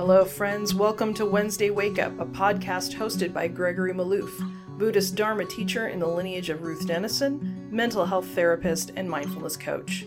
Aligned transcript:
Hello, 0.00 0.24
friends. 0.24 0.74
Welcome 0.74 1.12
to 1.12 1.26
Wednesday 1.26 1.68
Wake 1.68 1.98
Up, 1.98 2.18
a 2.18 2.24
podcast 2.24 2.94
hosted 2.94 3.34
by 3.34 3.46
Gregory 3.46 3.92
Maloof, 3.92 4.30
Buddhist 4.78 5.14
Dharma 5.14 5.44
teacher 5.44 5.88
in 5.88 5.98
the 5.98 6.06
lineage 6.06 6.48
of 6.48 6.62
Ruth 6.62 6.86
Denison, 6.86 7.68
mental 7.70 8.06
health 8.06 8.26
therapist, 8.28 8.92
and 8.96 9.06
mindfulness 9.06 9.58
coach. 9.58 10.06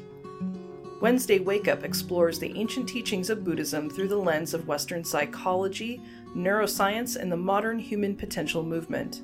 Wednesday 0.99 1.37
Wake 1.37 1.67
Up 1.67 1.83
explores 1.83 2.39
the 2.39 2.57
ancient 2.57 2.89
teachings 2.89 3.29
of 3.29 3.43
Buddhism 3.43 3.87
through 3.87 4.07
the 4.07 4.17
lens 4.17 4.55
of 4.55 4.67
Western 4.67 5.03
psychology, 5.03 6.01
neuroscience, 6.35 7.15
and 7.15 7.31
the 7.31 7.37
modern 7.37 7.77
human 7.77 8.15
potential 8.15 8.63
movement. 8.63 9.21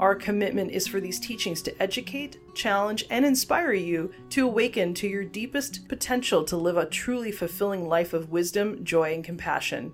Our 0.00 0.14
commitment 0.14 0.70
is 0.70 0.88
for 0.88 0.98
these 0.98 1.20
teachings 1.20 1.60
to 1.60 1.82
educate, 1.82 2.38
challenge, 2.54 3.04
and 3.10 3.22
inspire 3.22 3.74
you 3.74 4.10
to 4.30 4.46
awaken 4.46 4.94
to 4.94 5.06
your 5.06 5.24
deepest 5.24 5.88
potential 5.88 6.42
to 6.44 6.56
live 6.56 6.78
a 6.78 6.86
truly 6.86 7.30
fulfilling 7.30 7.86
life 7.86 8.14
of 8.14 8.30
wisdom, 8.30 8.82
joy, 8.82 9.12
and 9.12 9.22
compassion. 9.22 9.92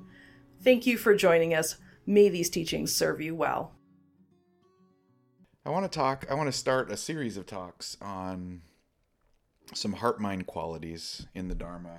Thank 0.63 0.87
you 0.87 0.97
for 0.97 1.17
joining 1.17 1.55
us. 1.55 1.79
May 2.07 2.29
these 2.29 2.49
teachings 2.49 2.95
serve 2.95 3.21
you 3.21 3.35
well. 3.35 3.73
I 5.65 5.71
want 5.71 5.91
to 5.91 5.99
talk, 5.99 6.25
I 6.31 6.35
want 6.35 6.47
to 6.47 6.57
start 6.57 6.93
a 6.93 6.97
series 6.97 7.37
of 7.37 7.47
talks 7.47 7.97
on 8.01 8.63
some 9.75 9.95
heart 9.95 10.21
mind 10.21 10.47
qualities 10.47 11.27
in 11.35 11.49
the 11.49 11.57
Dharma 11.57 11.99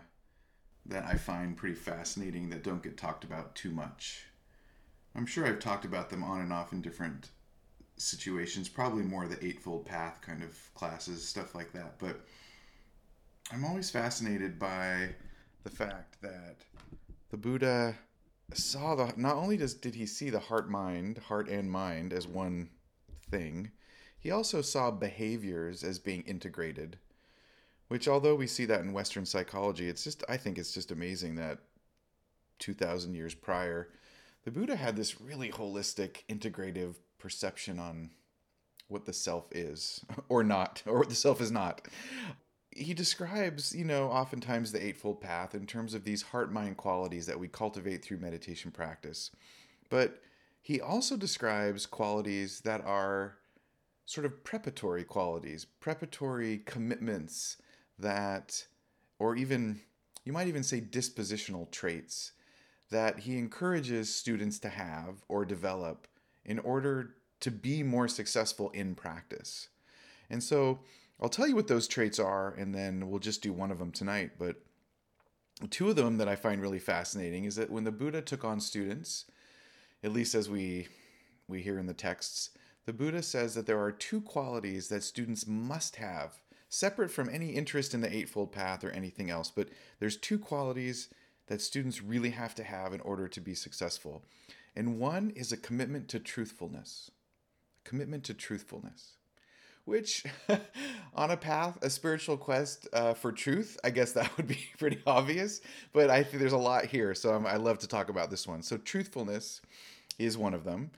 that 0.86 1.04
I 1.04 1.16
find 1.16 1.58
pretty 1.58 1.76
fascinating 1.76 2.52
that 2.52 2.64
don't 2.64 2.82
get 2.82 2.96
talked 2.96 3.26
about 3.26 3.54
too 3.54 3.72
much. 3.72 4.28
I'm 5.14 5.26
sure 5.26 5.46
I've 5.46 5.60
talked 5.60 5.84
about 5.84 6.10
them 6.10 6.24
on 6.24 6.40
and 6.40 6.54
off 6.54 6.72
in 6.72 6.82
different 6.82 7.32
situations, 7.98 8.70
probably 8.70 9.04
more 9.04 9.28
the 9.28 9.44
Eightfold 9.44 9.86
Path 9.86 10.22
kind 10.22 10.44
of 10.44 10.58
classes, 10.74 11.28
stuff 11.28 11.56
like 11.56 11.72
that. 11.74 11.98
But 12.00 12.22
I'm 13.52 13.66
always 13.66 13.90
fascinated 13.90 14.60
by 14.60 15.10
the 15.64 15.70
fact 15.70 16.22
that 16.22 16.58
the 17.30 17.38
Buddha 17.38 17.96
saw 18.54 18.96
the 18.96 19.14
not 19.18 19.36
only 19.36 19.58
does 19.58 19.74
did 19.74 19.96
he 19.96 20.06
see 20.06 20.30
the 20.30 20.40
heart 20.40 20.70
mind, 20.70 21.18
heart 21.18 21.50
and 21.50 21.70
mind 21.70 22.14
as 22.14 22.28
one 22.28 22.70
thing, 23.30 23.72
he 24.18 24.32
also 24.32 24.62
saw 24.62 24.92
behaviors 24.92 25.84
as 25.84 26.00
being 26.00 26.24
integrated. 26.24 26.98
Which 27.88 28.08
although 28.08 28.36
we 28.36 28.48
see 28.48 28.66
that 28.66 28.82
in 28.82 28.92
Western 28.92 29.26
psychology, 29.26 29.88
it's 29.88 30.04
just 30.04 30.24
I 30.28 30.38
think 30.38 30.58
it's 30.58 30.74
just 30.74 30.92
amazing 30.92 31.36
that 31.36 31.60
2000 32.60 33.14
years 33.14 33.34
prior, 33.34 33.90
the 34.44 34.52
Buddha 34.52 34.76
had 34.76 34.96
this 34.96 35.22
really 35.22 35.50
holistic, 35.50 36.24
integrative 36.30 36.96
perception 37.20 37.80
on 37.80 38.12
what 38.88 39.06
the 39.06 39.14
self 39.14 39.46
is 39.52 40.04
or 40.30 40.44
not, 40.44 40.84
or 40.86 41.00
what 41.00 41.10
the 41.10 41.16
self 41.16 41.42
is 41.42 41.52
not. 41.52 41.88
He 42.72 42.94
describes, 42.94 43.74
you 43.74 43.86
know, 43.86 44.06
oftentimes 44.06 44.72
the 44.72 44.86
Eightfold 44.86 45.20
Path 45.20 45.56
in 45.56 45.66
terms 45.66 45.94
of 45.94 46.04
these 46.04 46.22
heart 46.22 46.52
mind 46.52 46.78
qualities 46.78 47.26
that 47.26 47.40
we 47.40 47.48
cultivate 47.48 48.04
through 48.04 48.18
meditation 48.18 48.72
practice. 48.72 49.32
But 49.90 50.22
he 50.62 50.80
also 50.80 51.18
describes 51.18 51.86
qualities 51.86 52.62
that 52.62 52.86
are 52.86 53.38
sort 54.06 54.26
of 54.26 54.44
preparatory 54.44 55.04
qualities, 55.04 55.66
preparatory 55.66 56.60
commitments 56.60 57.58
that, 58.00 58.66
or 59.20 59.36
even, 59.36 59.82
you 60.24 60.32
might 60.32 60.48
even 60.48 60.64
say 60.64 60.80
dispositional 60.80 61.70
traits 61.72 62.34
that 62.90 63.20
he 63.20 63.38
encourages 63.38 64.14
students 64.14 64.60
to 64.60 64.70
have 64.70 65.24
or 65.28 65.46
develop 65.46 66.07
in 66.48 66.60
order 66.60 67.16
to 67.42 67.52
be 67.52 67.84
more 67.84 68.08
successful 68.08 68.70
in 68.72 68.96
practice. 68.96 69.68
And 70.30 70.42
so 70.42 70.80
I'll 71.22 71.30
tell 71.30 71.48
you 71.48 71.56
what 71.56 71.68
those 71.68 71.88
traits 71.88 72.20
are, 72.20 72.54
and 72.54 72.74
then 72.74 73.10
we'll 73.10 73.20
just 73.20 73.42
do 73.42 73.54
one 73.54 73.72
of 73.72 73.80
them 73.80 73.92
tonight. 73.92 74.32
But 74.40 74.56
two 75.70 75.90
of 75.90 75.96
them 75.96 76.18
that 76.18 76.28
I 76.28 76.36
find 76.36 76.62
really 76.62 76.80
fascinating 76.80 77.46
is 77.46 77.56
that 77.56 77.72
when 77.72 77.84
the 77.84 77.92
Buddha 77.92 78.22
took 78.22 78.44
on 78.44 78.60
students, 78.60 79.26
at 80.04 80.14
least 80.14 80.36
as 80.36 80.50
we 80.50 80.88
we 81.48 81.62
hear 81.62 81.80
in 81.80 81.86
the 81.86 81.94
texts, 81.94 82.50
the 82.86 82.94
Buddha 82.94 83.24
says 83.24 83.56
that 83.56 83.66
there 83.66 83.80
are 83.80 83.92
two 83.92 84.20
qualities 84.22 84.90
that 84.90 85.04
students 85.04 85.48
must 85.48 85.96
have, 85.96 86.42
separate 86.70 87.10
from 87.10 87.30
any 87.30 87.52
interest 87.52 87.94
in 87.94 88.02
the 88.02 88.14
Eightfold 88.14 88.52
Path 88.52 88.84
or 88.84 88.90
anything 88.92 89.30
else. 89.30 89.50
But 89.50 89.70
there's 90.00 90.18
two 90.18 90.38
qualities 90.38 91.08
that 91.48 91.62
students 91.62 92.04
really 92.04 92.32
have 92.32 92.54
to 92.56 92.64
have 92.64 92.94
in 92.94 93.02
order 93.02 93.28
to 93.30 93.42
be 93.42 93.56
successful. 93.56 94.24
And 94.78 95.00
one 95.00 95.32
is 95.32 95.52
a 95.52 95.58
commitment 95.58 96.08
to 96.10 96.20
truthfulness. 96.20 97.10
A 97.84 97.90
commitment 97.90 98.24
to 98.26 98.36
truthfulness. 98.36 99.18
Which, 99.86 100.24
on 101.16 101.32
a 101.32 101.38
path, 101.38 101.80
a 101.82 101.90
spiritual 101.90 102.38
quest 102.38 102.88
uh, 102.94 103.16
for 103.16 103.32
truth, 103.32 103.80
I 103.84 103.90
guess 103.90 104.12
that 104.12 104.30
would 104.38 104.48
be 104.48 104.60
pretty 104.78 105.02
obvious. 105.08 105.62
But 105.94 106.12
I 106.12 106.22
think 106.22 106.40
there's 106.40 106.54
a 106.54 106.58
lot 106.58 106.86
here, 106.86 107.16
so 107.16 107.34
I'm, 107.34 107.48
I 107.48 107.56
love 107.56 107.80
to 107.80 107.88
talk 107.88 108.10
about 108.10 108.30
this 108.30 108.46
one. 108.46 108.62
So, 108.62 108.78
truthfulness 108.78 109.62
is 110.20 110.38
one 110.38 110.54
of 110.54 110.64
them. 110.64 110.92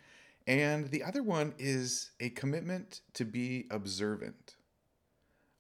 And 0.46 0.92
the 0.92 1.04
other 1.04 1.24
one 1.24 1.54
is 1.58 2.12
a 2.20 2.32
commitment 2.32 3.00
to 3.14 3.24
be 3.24 3.66
observant, 3.72 4.58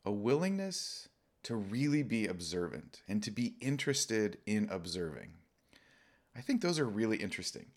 a 0.04 0.12
willingness 0.12 1.08
to 1.44 1.56
really 1.56 2.04
be 2.04 2.28
observant 2.28 3.02
and 3.08 3.24
to 3.24 3.32
be 3.32 3.56
interested 3.62 4.40
in 4.46 4.68
observing. 4.70 5.30
I 6.36 6.42
think 6.42 6.62
those 6.62 6.80
are 6.80 6.86
really 6.86 7.18
interesting. 7.18 7.68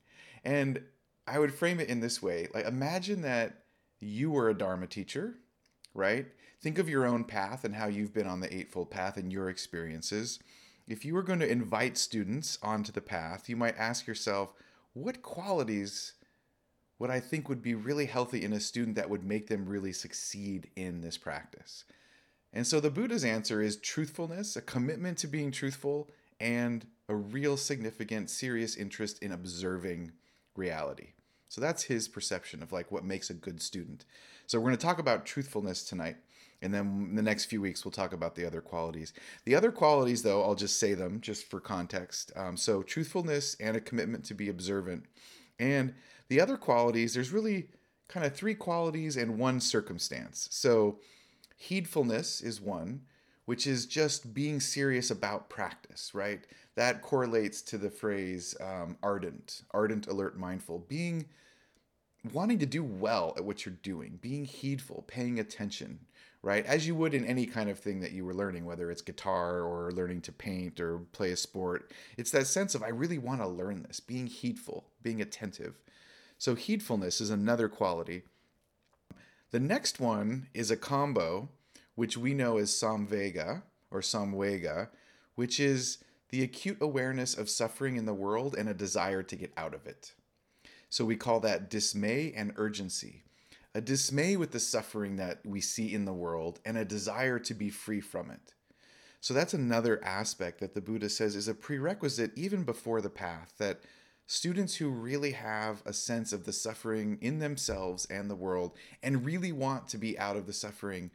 And 0.45 0.83
I 1.27 1.39
would 1.39 1.55
frame 1.55 1.81
it 1.81 1.89
in 1.89 2.01
this 2.01 2.23
way 2.23 2.49
like, 2.55 2.67
imagine 2.67 3.23
that 3.23 3.65
you 4.01 4.31
were 4.31 4.49
a 4.49 4.55
Dharma 4.55 4.87
teacher, 4.87 5.37
right? 5.95 6.27
Think 6.61 6.79
of 6.79 6.89
your 6.89 7.07
own 7.07 7.25
path 7.25 7.65
and 7.65 7.75
how 7.75 7.87
you've 7.87 8.15
been 8.15 8.27
on 8.27 8.41
the 8.41 8.55
Eightfold 8.55 8.91
Path 8.91 9.17
and 9.17 9.33
your 9.33 9.49
experiences. 9.49 10.39
If 10.89 11.05
you 11.05 11.15
were 11.15 11.23
going 11.23 11.41
to 11.41 11.51
invite 11.51 11.97
students 11.97 12.59
onto 12.63 12.93
the 12.93 13.01
path, 13.01 13.49
you 13.49 13.57
might 13.57 13.79
ask 13.79 14.07
yourself, 14.07 14.51
what 14.93 15.23
qualities 15.23 16.15
would 16.99 17.11
I 17.11 17.21
think 17.21 17.49
would 17.49 17.63
be 17.63 17.75
really 17.75 18.07
healthy 18.07 18.45
in 18.45 18.53
a 18.53 18.61
student 18.61 18.97
that 18.97 19.11
would 19.11 19.25
make 19.25 19.49
them 19.49 19.69
really 19.69 19.93
succeed 19.93 20.71
in 20.77 21.01
this 21.01 21.19
practice? 21.19 21.85
And 22.53 22.67
so 22.67 22.81
the 22.81 22.91
Buddha's 22.91 23.25
answer 23.25 23.63
is 23.63 23.77
truthfulness, 23.77 24.57
a 24.57 24.63
commitment 24.63 25.19
to 25.19 25.27
being 25.27 25.51
truthful, 25.51 26.11
and 26.39 26.87
a 27.09 27.15
real 27.15 27.57
significant, 27.57 28.31
serious 28.31 28.77
interest 28.77 29.23
in 29.23 29.33
observing 29.33 30.13
reality. 30.57 31.09
So 31.49 31.61
that's 31.61 31.83
his 31.83 32.09
perception 32.09 32.63
of 32.63 32.73
like 32.73 32.91
what 32.91 33.05
makes 33.05 33.29
a 33.29 33.35
good 33.35 33.61
student. 33.61 34.05
So 34.47 34.59
we're 34.59 34.69
going 34.69 34.79
to 34.79 34.87
talk 34.87 34.99
about 34.99 35.27
truthfulness 35.27 35.85
tonight. 35.85 36.17
And 36.63 36.73
then 36.73 37.09
in 37.11 37.17
the 37.17 37.23
next 37.23 37.47
few 37.47 37.61
weeks, 37.61 37.85
we'll 37.85 37.93
talk 37.93 38.13
about 38.13 38.37
the 38.37 38.47
other 38.47 38.61
qualities. 38.61 39.13
The 39.45 39.55
other 39.55 39.73
qualities, 39.73 40.23
though, 40.23 40.43
I'll 40.45 40.55
just 40.55 40.79
say 40.79 40.95
them 40.95 41.21
just 41.21 41.51
for 41.51 41.61
context. 41.61 42.33
Um, 42.37 42.57
so, 42.57 42.83
truthfulness 42.83 43.57
and 43.59 43.77
a 43.77 43.81
commitment 43.81 44.25
to 44.27 44.35
be 44.35 44.49
observant. 44.49 45.05
And 45.59 45.95
the 46.29 46.41
other 46.41 46.57
qualities, 46.57 47.15
there's 47.15 47.33
really 47.33 47.69
kind 48.09 48.25
of 48.25 48.35
three 48.35 48.55
qualities 48.55 49.17
and 49.17 49.39
one 49.39 49.61
circumstance. 49.61 50.49
So, 50.53 51.01
heedfulness 51.61 52.43
is 52.43 52.61
one, 52.61 53.03
which 53.45 53.67
is 53.67 53.87
just 53.87 54.33
being 54.35 54.61
serious 54.61 55.11
about 55.11 55.49
practice, 55.49 56.15
right? 56.15 56.47
that 56.75 57.03
correlates 57.03 57.61
to 57.63 57.79
the 57.79 57.91
phrase 57.91 58.55
um, 58.61 58.97
ardent, 59.03 59.63
ardent, 59.73 60.07
alert, 60.07 60.39
mindful, 60.39 60.79
being 60.79 61.27
wanting 62.33 62.59
to 62.61 62.67
do 62.67 62.85
well 62.85 63.35
at 63.37 63.45
what 63.45 63.67
you're 63.67 63.75
doing, 63.83 64.19
being 64.23 64.45
heedful, 64.45 65.05
paying 65.09 65.41
attention, 65.41 65.99
right? 66.41 66.65
As 66.65 66.87
you 66.87 66.95
would 66.95 67.15
in 67.15 67.25
any 67.25 67.47
kind 67.47 67.69
of 67.69 67.79
thing 67.79 68.01
that 68.01 68.13
you 68.13 68.25
were 68.25 68.35
learning, 68.35 68.65
whether 68.65 68.91
it's 68.91 69.03
guitar 69.03 69.63
or 69.63 69.91
learning 69.91 70.21
to 70.23 70.33
paint 70.33 70.79
or 70.79 70.99
play 70.99 71.33
a 71.33 71.37
sport. 71.37 71.91
It's 72.17 72.31
that 72.31 72.47
sense 72.47 72.75
of, 72.75 72.83
I 72.83 72.89
really 72.89 73.19
want 73.19 73.41
to 73.41 73.49
learn 73.49 73.83
this, 73.83 73.99
being 73.99 74.29
heedful, 74.29 74.85
being 75.03 75.21
attentive. 75.21 75.81
So, 76.39 76.55
heedfulness 76.55 77.21
is 77.21 77.31
another 77.31 77.69
quality. 77.69 78.23
The 79.51 79.61
next 79.61 80.01
one 80.01 80.49
is 80.55 80.71
a 80.71 80.77
combo, 80.77 81.51
which 81.95 82.17
we 82.17 82.35
know 82.35 82.59
as 82.59 82.71
samvega 82.71 83.63
or 83.91 84.01
samvega, 84.01 84.89
which 85.35 85.61
is 85.61 85.99
the 86.31 86.43
acute 86.43 86.79
awareness 86.81 87.37
of 87.37 87.51
suffering 87.51 87.97
in 87.97 88.07
the 88.07 88.15
world 88.15 88.55
and 88.57 88.69
a 88.69 88.75
desire 88.75 89.23
to 89.23 89.37
get 89.37 89.53
out 89.57 89.75
of 89.75 89.87
it. 89.87 90.15
So 90.89 91.05
we 91.05 91.17
call 91.17 91.41
that 91.41 91.71
dismay 91.71 92.33
and 92.35 92.53
urgency. 92.57 93.23
A 93.75 93.81
dismay 93.81 94.37
with 94.37 94.51
the 94.53 94.61
suffering 94.61 95.17
that 95.17 95.41
we 95.45 95.61
see 95.61 95.95
in 95.95 96.05
the 96.05 96.13
world 96.13 96.61
and 96.65 96.77
a 96.77 96.85
desire 96.85 97.39
to 97.39 97.55
be 97.55 97.71
free 97.71 98.01
from 98.01 98.31
it. 98.31 98.55
So 99.21 99.33
that's 99.33 99.55
another 99.55 100.03
aspect 100.05 100.61
that 100.61 100.75
the 100.75 100.81
Buddha 100.81 101.09
says 101.09 101.37
is 101.37 101.49
a 101.49 101.55
prerequisite 101.55 102.33
even 102.37 102.65
before 102.65 103.01
the 103.01 103.09
path 103.09 103.55
that 103.59 103.81
students 104.27 104.75
who 104.77 104.91
really 104.91 105.33
have 105.33 105.83
a 105.87 105.93
sense 105.93 106.33
of 106.33 106.45
the 106.45 106.53
suffering 106.53 107.19
in 107.21 107.39
themselves 107.39 108.07
and 108.07 108.29
the 108.29 108.37
world 108.37 108.77
and 109.03 109.25
really 109.25 109.53
want 109.53 109.89
to 109.89 109.99
be 109.99 110.19
out 110.19 110.37
of 110.37 110.47
the 110.47 110.53
suffering 110.53 111.11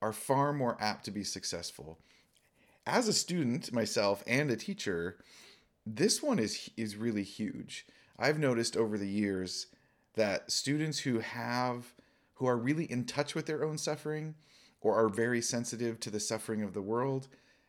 are 0.00 0.12
far 0.12 0.52
more 0.52 0.76
apt 0.80 1.04
to 1.04 1.10
be 1.10 1.24
successful 1.24 1.98
as 2.88 3.06
a 3.06 3.12
student 3.12 3.72
myself 3.72 4.24
and 4.26 4.50
a 4.50 4.56
teacher, 4.56 5.18
this 5.84 6.22
one 6.22 6.38
is 6.38 6.70
is 6.76 6.96
really 6.96 7.22
huge. 7.22 7.86
I've 8.18 8.38
noticed 8.38 8.76
over 8.76 8.96
the 8.98 9.08
years 9.08 9.66
that 10.14 10.50
students 10.50 11.00
who 11.00 11.20
have 11.20 11.92
who 12.34 12.46
are 12.46 12.56
really 12.56 12.84
in 12.84 13.04
touch 13.04 13.34
with 13.34 13.46
their 13.46 13.62
own 13.62 13.76
suffering 13.76 14.34
or 14.80 14.96
are 14.96 15.08
very 15.08 15.42
sensitive 15.42 16.00
to 16.00 16.10
the 16.10 16.20
suffering 16.20 16.62
of 16.62 16.72
the 16.72 16.82
world 16.82 17.28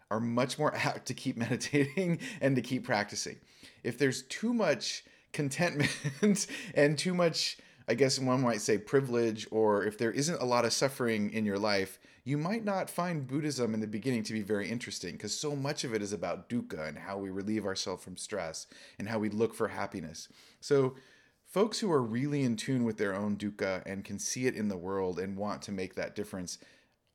are 0.10 0.20
much 0.20 0.58
more 0.58 0.74
apt 0.86 1.06
to 1.08 1.14
keep 1.14 1.36
meditating 1.36 2.20
and 2.42 2.56
to 2.56 2.62
keep 2.62 2.86
practicing. 2.86 3.38
If 3.84 3.98
there's 3.98 4.24
too 4.24 4.54
much 4.54 5.04
contentment 5.34 5.92
and 6.76 6.98
too 6.98 7.14
much, 7.14 7.58
I 7.88 7.94
guess 7.94 8.20
one 8.20 8.42
might 8.42 8.62
say, 8.62 8.78
privilege, 8.78 9.48
or 9.52 9.84
if 9.84 9.98
there 9.98 10.12
isn't 10.12 10.42
a 10.42 10.46
lot 10.46 10.66
of 10.66 10.74
suffering 10.74 11.32
in 11.32 11.46
your 11.46 11.60
life, 11.60 12.00
you 12.30 12.38
might 12.38 12.64
not 12.64 12.92
find 12.92 13.28
Buddhism 13.28 13.74
in 13.74 13.80
the 13.80 13.88
beginning 13.88 14.22
to 14.24 14.34
be 14.34 14.44
very 14.44 14.70
interesting 14.70 15.14
because 15.14 15.36
so 15.36 15.56
much 15.56 15.84
of 15.84 15.96
it 15.96 16.02
is 16.04 16.14
about 16.14 16.48
dukkha 16.48 16.88
and 16.88 16.96
how 16.96 17.18
we 17.18 17.32
relieve 17.32 17.66
ourselves 17.66 18.04
from 18.04 18.18
stress 18.18 18.68
and 19.00 19.10
how 19.10 19.18
we 19.18 19.30
look 19.30 19.56
for 19.56 19.70
happiness. 19.70 20.30
So, 20.62 20.96
folks 21.48 21.80
who 21.80 21.92
are 21.92 22.04
really 22.04 22.44
in 22.44 22.56
tune 22.56 22.84
with 22.84 22.98
their 22.98 23.16
own 23.16 23.36
dukkha 23.36 23.82
and 23.88 24.06
can 24.06 24.20
see 24.20 24.46
it 24.46 24.54
in 24.54 24.68
the 24.68 24.78
world 24.78 25.18
and 25.18 25.38
want 25.38 25.64
to 25.64 25.72
make 25.72 25.96
that 25.96 26.16
difference 26.16 26.60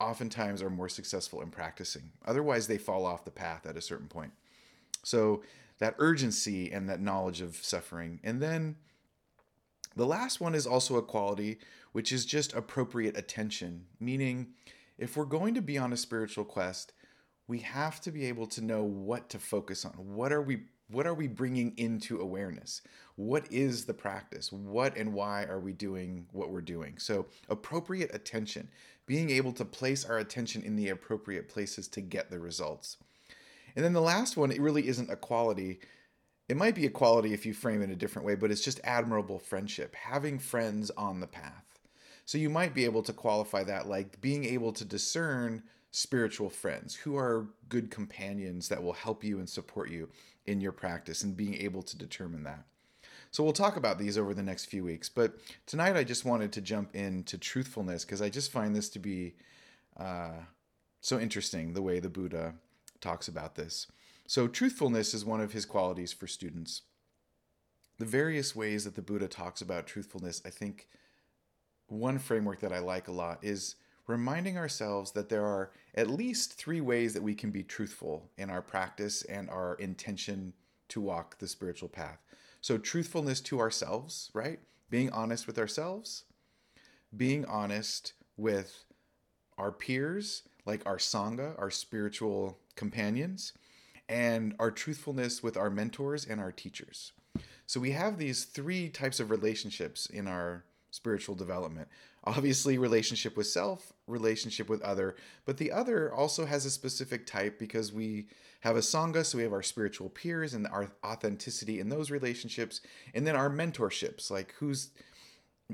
oftentimes 0.01 0.61
are 0.61 0.69
more 0.69 0.89
successful 0.89 1.41
in 1.43 1.51
practicing. 1.51 2.11
Otherwise, 2.27 2.67
they 2.67 2.77
fall 2.77 3.07
off 3.07 3.25
the 3.25 3.31
path 3.31 3.67
at 3.67 3.77
a 3.77 3.81
certain 3.81 4.09
point. 4.09 4.33
So, 5.05 5.45
that 5.79 5.95
urgency 5.99 6.73
and 6.73 6.89
that 6.89 7.01
knowledge 7.01 7.41
of 7.41 7.55
suffering. 7.55 8.19
And 8.25 8.43
then 8.43 8.75
the 9.95 10.07
last 10.07 10.41
one 10.41 10.57
is 10.57 10.67
also 10.67 10.97
a 10.97 11.03
quality, 11.03 11.59
which 11.93 12.11
is 12.11 12.27
just 12.27 12.53
appropriate 12.53 13.17
attention, 13.17 13.87
meaning 14.01 14.49
if 14.99 15.17
we're 15.17 15.25
going 15.25 15.55
to 15.55 15.63
be 15.63 15.79
on 15.79 15.93
a 15.93 15.97
spiritual 15.97 16.45
quest, 16.45 16.93
we 17.47 17.59
have 17.59 18.01
to 18.03 18.11
be 18.11 18.25
able 18.27 18.47
to 18.49 18.65
know 18.65 18.85
what 18.85 19.29
to 19.31 19.39
focus 19.39 19.85
on. 19.85 19.93
What 19.93 20.33
are 20.33 20.43
we 20.43 20.65
what 20.91 21.07
are 21.07 21.15
we 21.15 21.29
bringing 21.29 21.73
into 21.79 22.21
awareness? 22.21 22.83
What 23.17 23.51
is 23.51 23.87
the 23.87 23.95
practice? 23.95 24.53
What 24.53 24.97
and 24.97 25.15
why 25.15 25.45
are 25.45 25.59
we 25.59 25.73
doing 25.73 26.27
what 26.33 26.51
we're 26.51 26.61
doing? 26.61 26.99
So, 26.99 27.27
appropriate 27.49 28.15
attention, 28.15 28.69
being 29.07 29.31
able 29.31 29.53
to 29.55 29.65
place 29.65 30.05
our 30.05 30.19
attention 30.19 30.63
in 30.63 30.77
the 30.77 30.91
appropriate 30.91 31.49
places 31.49 31.89
to 31.89 32.03
get 32.03 32.31
the 32.31 32.39
results. 32.39 32.99
And 33.75 33.85
then 33.85 33.95
the 33.95 34.01
last 34.01 34.37
one, 34.37 34.53
it 34.53 34.61
really 34.61 34.87
isn't 34.87 35.11
a 35.11 35.17
quality. 35.17 35.81
It 36.49 36.57
might 36.57 36.75
be 36.75 36.87
a 36.87 36.91
quality 36.91 37.33
if 37.33 37.47
you 37.47 37.55
frame 37.55 37.83
it 37.83 37.91
a 37.91 37.97
different 37.97 38.27
way, 38.27 38.35
but 38.35 38.51
it's 38.51 38.65
just 38.65 38.81
admirable 38.85 39.39
friendship, 39.39 39.95
having 39.95 40.39
friends 40.39 40.91
on 40.97 41.21
the 41.21 41.27
path. 41.27 41.74
So 42.25 42.39
you 42.39 42.49
might 42.49 42.75
be 42.75 42.85
able 42.85 43.03
to 43.03 43.13
qualify 43.13 43.65
that 43.65 43.87
like 43.87 44.21
being 44.21 44.45
able 44.45 44.73
to 44.73 44.85
discern 44.85 45.63
spiritual 45.91 46.51
friends 46.51 46.95
who 46.95 47.17
are 47.17 47.47
good 47.69 47.91
companions 47.91 48.69
that 48.69 48.83
will 48.83 48.93
help 48.93 49.23
you 49.23 49.39
and 49.39 49.49
support 49.49 49.91
you 49.91 50.09
in 50.47 50.61
your 50.61 50.73
practice 50.73 51.23
and 51.23 51.37
being 51.37 51.55
able 51.55 51.83
to 51.83 51.97
determine 51.97 52.43
that. 52.43 52.65
So 53.31 53.43
we'll 53.43 53.53
talk 53.53 53.77
about 53.77 53.99
these 53.99 54.17
over 54.17 54.33
the 54.33 54.43
next 54.43 54.67
few 54.67 54.85
weeks. 54.85 55.09
But 55.09 55.39
tonight 55.67 55.97
I 55.97 56.05
just 56.05 56.25
wanted 56.25 56.53
to 56.53 56.61
jump 56.61 56.95
into 56.95 57.37
truthfulness 57.37 58.05
because 58.05 58.23
I 58.23 58.29
just 58.29 58.53
find 58.53 58.75
this 58.75 58.89
to 58.91 58.99
be 58.99 59.35
uh, 59.97 60.41
so 61.01 61.19
interesting 61.19 61.73
the 61.73 61.83
way 61.83 62.01
the 62.01 62.09
Buddha 62.09 62.55
talks 63.01 63.29
about 63.29 63.55
this. 63.55 63.87
So, 64.27 64.49
truthfulness 64.49 65.13
is 65.13 65.25
one 65.25 65.41
of 65.41 65.53
his 65.53 65.67
qualities 65.67 66.13
for 66.13 66.27
students. 66.27 66.83
The 67.99 68.07
various 68.07 68.57
ways 68.57 68.85
that 68.85 68.95
the 68.95 69.03
Buddha 69.03 69.29
talks 69.29 69.61
about 69.61 69.87
truthfulness, 69.87 70.41
I 70.47 70.51
think 70.51 70.89
one 71.89 72.19
framework 72.19 72.61
that 72.61 72.73
I 72.73 72.79
like 72.79 73.09
a 73.09 73.13
lot 73.13 73.39
is 73.43 73.77
reminding 74.07 74.59
ourselves 74.59 75.13
that 75.13 75.29
there 75.29 75.45
are 75.45 75.71
at 75.95 76.11
least 76.11 76.55
three 76.55 76.81
ways 76.81 77.15
that 77.15 77.23
we 77.23 77.35
can 77.35 77.51
be 77.51 77.63
truthful 77.63 78.31
in 78.37 78.51
our 78.51 78.63
practice 78.63 79.23
and 79.23 79.49
our 79.49 79.75
intention 79.77 80.53
to 80.89 81.01
walk 81.01 81.39
the 81.39 81.49
spiritual 81.49 81.89
path. 81.89 82.19
So, 82.61 82.79
truthfulness 82.79 83.41
to 83.43 83.61
ourselves, 83.61 84.31
right? 84.35 84.59
Being 84.91 85.11
honest 85.11 85.47
with 85.47 85.59
ourselves, 85.59 86.25
being 87.17 87.45
honest 87.45 88.15
with 88.37 88.85
our 89.59 89.73
peers, 89.73 90.43
like 90.67 90.85
our 90.87 90.97
Sangha, 90.97 91.59
our 91.59 91.71
spiritual 91.71 92.59
companions, 92.75 93.53
and 94.09 94.55
our 94.59 94.71
truthfulness 94.71 95.43
with 95.43 95.57
our 95.57 95.71
mentors 95.71 96.27
and 96.27 96.41
our 96.41 96.53
teachers. 96.53 97.13
So, 97.67 97.81
we 97.81 97.93
have 97.93 98.19
these 98.19 98.45
three 98.45 98.89
types 98.89 99.21
of 99.21 99.31
relationships 99.31 100.07
in 100.07 100.27
our 100.27 100.65
spiritual 100.95 101.35
development. 101.35 101.89
Obviously, 102.23 102.79
relationship 102.79 103.37
with 103.37 103.49
self, 103.49 103.93
relationship 104.07 104.69
with 104.69 104.81
other, 104.83 105.17
but 105.45 105.57
the 105.57 105.73
other 105.73 106.15
also 106.15 106.47
has 106.47 106.65
a 106.65 106.71
specific 106.71 107.27
type 107.27 107.59
because 107.59 107.93
we 107.93 108.29
have 108.61 108.77
a 108.77 108.81
Sangha, 108.81 109.27
so 109.27 109.37
we 109.37 109.43
have 109.43 109.53
our 109.53 109.63
spiritual 109.63 110.09
peers 110.09 110.55
and 110.55 110.69
our 110.69 110.93
authenticity 111.05 111.81
in 111.81 111.89
those 111.89 112.13
relationships, 112.13 112.81
and 113.13 113.27
then 113.27 113.35
our 113.35 113.51
mentorships, 113.51 114.31
like 114.31 114.55
who's 114.61 114.91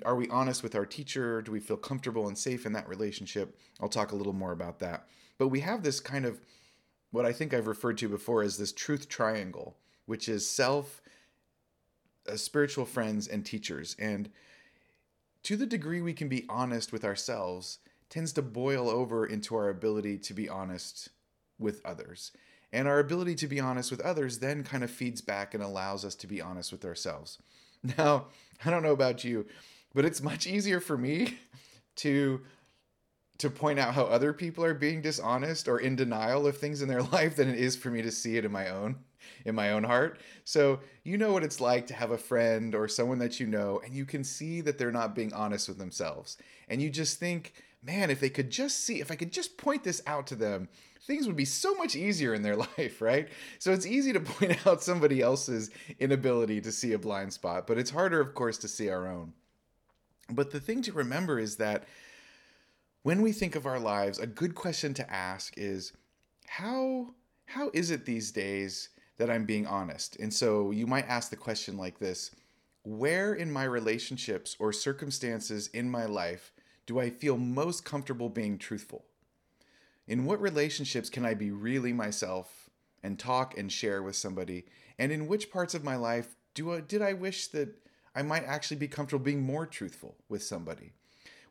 are 0.07 0.17
we 0.17 0.29
honest 0.31 0.63
with 0.63 0.75
our 0.75 0.87
teacher? 0.87 1.43
Do 1.43 1.53
we 1.53 1.61
feel 1.61 1.77
comfortable 1.77 2.29
and 2.29 2.39
safe 2.39 2.65
in 2.65 2.73
that 2.73 2.89
relationship? 2.89 3.59
I'll 3.81 3.89
talk 3.89 4.13
a 4.13 4.17
little 4.17 4.33
more 4.33 4.53
about 4.53 4.79
that. 4.79 5.07
But 5.37 5.49
we 5.49 5.61
have 5.61 5.83
this 5.83 6.01
kind 6.01 6.25
of 6.25 6.41
what 7.11 7.27
I 7.27 7.33
think 7.33 7.53
I've 7.53 7.67
referred 7.67 7.99
to 7.99 8.09
before 8.09 8.43
as 8.43 8.57
this 8.57 8.73
truth 8.73 9.09
triangle, 9.09 9.77
which 10.07 10.29
is 10.29 10.49
self, 10.49 11.03
uh, 12.31 12.37
spiritual 12.37 12.87
friends, 12.87 13.27
and 13.27 13.45
teachers. 13.45 13.97
And 13.99 14.31
to 15.45 15.57
the 15.57 15.67
degree 15.67 16.01
we 16.01 16.13
can 16.13 16.29
be 16.29 16.47
honest 16.49 16.93
with 16.93 17.05
ourselves, 17.05 17.79
tends 18.09 18.33
to 18.35 18.43
boil 18.43 18.89
over 18.91 19.25
into 19.25 19.55
our 19.55 19.69
ability 19.69 20.19
to 20.19 20.35
be 20.35 20.49
honest 20.49 21.09
with 21.59 21.81
others. 21.85 22.33
And 22.73 22.87
our 22.87 22.99
ability 22.99 23.35
to 23.37 23.47
be 23.47 23.61
honest 23.61 23.91
with 23.91 24.01
others 24.01 24.39
then 24.39 24.65
kind 24.65 24.85
of 24.85 24.91
feeds 24.91 25.21
back 25.21 25.55
and 25.55 25.63
allows 25.63 26.05
us 26.05 26.15
to 26.17 26.27
be 26.27 26.41
honest 26.41 26.73
with 26.73 26.85
ourselves. 26.85 27.39
Now, 27.97 28.27
I 28.63 28.69
don't 28.69 28.83
know 28.83 28.93
about 28.93 29.25
you, 29.25 29.47
but 29.95 30.05
it's 30.05 30.21
much 30.21 30.47
easier 30.47 30.81
for 30.81 30.99
me 30.99 31.39
to 31.97 32.43
to 33.39 33.49
point 33.49 33.79
out 33.79 33.95
how 33.95 34.05
other 34.05 34.35
people 34.35 34.63
are 34.63 34.75
being 34.75 35.01
dishonest 35.01 35.67
or 35.67 35.79
in 35.79 35.97
denial 35.97 36.47
of 36.47 36.59
things 36.59 36.83
in 36.83 36.89
their 36.89 37.03
life 37.15 37.37
than 37.37 37.49
it 37.49 37.59
is 37.59 37.75
for 37.75 37.91
me 37.91 38.03
to 38.03 38.11
see 38.11 38.37
it 38.37 38.45
in 38.45 38.53
my 38.53 38.69
own 38.69 38.97
in 39.45 39.55
my 39.55 39.73
own 39.73 39.85
heart. 39.85 40.21
So, 40.45 40.81
you 41.05 41.19
know 41.19 41.33
what 41.33 41.45
it's 41.45 41.61
like 41.61 41.87
to 41.89 41.95
have 41.95 42.11
a 42.11 42.19
friend 42.19 42.75
or 42.75 42.89
someone 42.89 43.19
that 43.19 43.41
you 43.41 43.47
know, 43.47 43.81
and 43.85 43.95
you 43.95 44.05
can 44.05 44.25
see 44.25 44.61
that 44.63 44.79
they're 44.79 44.93
not 44.93 45.15
being 45.15 45.33
honest 45.33 45.69
with 45.69 45.79
themselves. 45.79 46.37
And 46.69 46.81
you 46.81 46.91
just 46.91 47.19
think, 47.19 47.53
man, 47.83 48.11
if 48.11 48.21
they 48.21 48.31
could 48.31 48.51
just 48.51 48.85
see, 48.85 49.01
if 49.01 49.11
I 49.11 49.17
could 49.17 49.33
just 49.33 49.57
point 49.57 49.85
this 49.85 50.03
out 50.07 50.27
to 50.29 50.37
them, 50.37 50.69
things 51.07 51.27
would 51.27 51.37
be 51.37 51.45
so 51.45 51.75
much 51.75 51.97
easier 51.97 52.35
in 52.35 52.43
their 52.43 52.57
life, 52.79 53.01
right? 53.01 53.29
So 53.59 53.73
it's 53.73 53.87
easy 53.87 54.13
to 54.13 54.21
point 54.21 54.67
out 54.67 54.83
somebody 54.83 55.21
else's 55.21 55.71
inability 55.99 56.61
to 56.63 56.73
see 56.73 56.93
a 56.93 56.99
blind 56.99 57.33
spot, 57.33 57.67
but 57.67 57.79
it's 57.79 57.91
harder, 57.91 58.21
of 58.21 58.35
course, 58.35 58.59
to 58.59 58.69
see 58.69 58.89
our 58.89 59.07
own. 59.07 59.33
But 60.31 60.51
the 60.51 60.61
thing 60.61 60.83
to 60.83 60.93
remember 60.93 61.39
is 61.39 61.57
that 61.57 61.85
when 63.03 63.23
we 63.23 63.33
think 63.33 63.57
of 63.57 63.67
our 63.67 63.81
lives, 63.81 64.19
a 64.19 64.27
good 64.27 64.55
question 64.55 64.95
to 64.95 65.11
ask 65.11 65.55
is 65.57 65.93
how 66.47 67.15
how 67.47 67.71
is 67.75 67.91
it 67.91 68.05
these 68.05 68.31
days 68.31 68.91
that 69.21 69.31
I'm 69.31 69.45
being 69.45 69.67
honest. 69.67 70.17
And 70.17 70.33
so 70.33 70.71
you 70.71 70.87
might 70.87 71.07
ask 71.07 71.29
the 71.29 71.37
question 71.37 71.77
like 71.77 71.99
this 71.99 72.31
Where 72.83 73.35
in 73.35 73.53
my 73.53 73.65
relationships 73.65 74.57
or 74.59 74.73
circumstances 74.73 75.69
in 75.69 75.91
my 75.91 76.07
life 76.07 76.53
do 76.87 76.99
I 76.99 77.11
feel 77.11 77.37
most 77.37 77.85
comfortable 77.85 78.31
being 78.31 78.57
truthful? 78.57 79.05
In 80.09 80.25
what 80.25 80.41
relationships 80.41 81.11
can 81.11 81.27
I 81.27 81.35
be 81.35 81.51
really 81.51 81.93
myself 81.93 82.71
and 83.03 83.19
talk 83.19 83.57
and 83.59 83.71
share 83.71 84.03
with 84.03 84.17
somebody? 84.17 84.65
And 84.99 85.13
in 85.13 85.29
which 85.29 85.51
parts 85.51 85.75
of 85.75 85.85
my 85.85 85.97
life 85.97 86.35
do 86.55 86.73
I, 86.73 86.81
did 86.81 87.03
I 87.03 87.13
wish 87.13 87.49
that 87.49 87.69
I 88.17 88.23
might 88.23 88.45
actually 88.45 88.79
be 88.79 88.89
comfortable 88.89 89.23
being 89.23 89.43
more 89.43 89.67
truthful 89.67 90.17
with 90.31 90.43
somebody? 90.43 90.95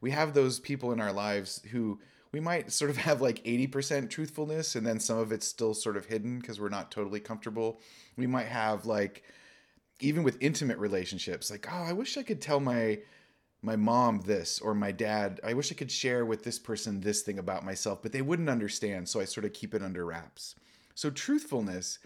We 0.02 0.10
have 0.10 0.34
those 0.34 0.60
people 0.60 0.92
in 0.92 1.00
our 1.00 1.14
lives 1.14 1.62
who 1.72 2.00
we 2.32 2.40
might 2.40 2.72
sort 2.72 2.92
of 2.92 2.98
have 3.08 3.22
like 3.22 3.44
80% 3.44 4.10
truthfulness 4.10 4.76
and 4.76 4.86
then 4.86 5.00
some 5.00 5.18
of 5.18 5.32
it's 5.32 5.48
still 5.48 5.74
sort 5.74 5.98
of 5.98 6.06
hidden 6.06 6.40
because 6.40 6.60
we're 6.60 6.70
not 6.70 6.92
totally 6.92 7.20
comfortable. 7.20 7.80
We 8.18 8.28
might 8.28 8.48
have 8.48 8.86
like 8.86 9.24
even 10.02 10.24
with 10.24 10.38
intimate 10.42 10.78
relationships 10.78 11.52
like 11.52 11.68
oh 11.72 11.84
I 11.84 11.94
wish 11.94 12.18
I 12.18 12.24
could 12.24 12.42
tell 12.42 12.60
my 12.60 13.00
my 13.62 13.76
mom 13.76 14.22
this 14.22 14.62
or 14.62 14.74
my 14.74 14.92
dad 14.92 15.42
I 15.44 15.54
wish 15.54 15.72
I 15.72 15.76
could 15.76 15.92
share 15.92 16.26
with 16.26 16.44
this 16.44 16.58
person 16.58 17.02
this 17.02 17.22
thing 17.22 17.40
about 17.40 17.66
myself 17.66 18.02
but 18.02 18.14
they 18.14 18.22
wouldn't 18.22 18.50
understand 18.50 19.10
so 19.10 19.20
I 19.20 19.26
sort 19.26 19.46
of 19.46 19.54
keep 19.54 19.74
it 19.74 19.84
under 19.84 20.06
wraps. 20.06 20.56
So 20.96 21.10
truthfulness 21.10 22.00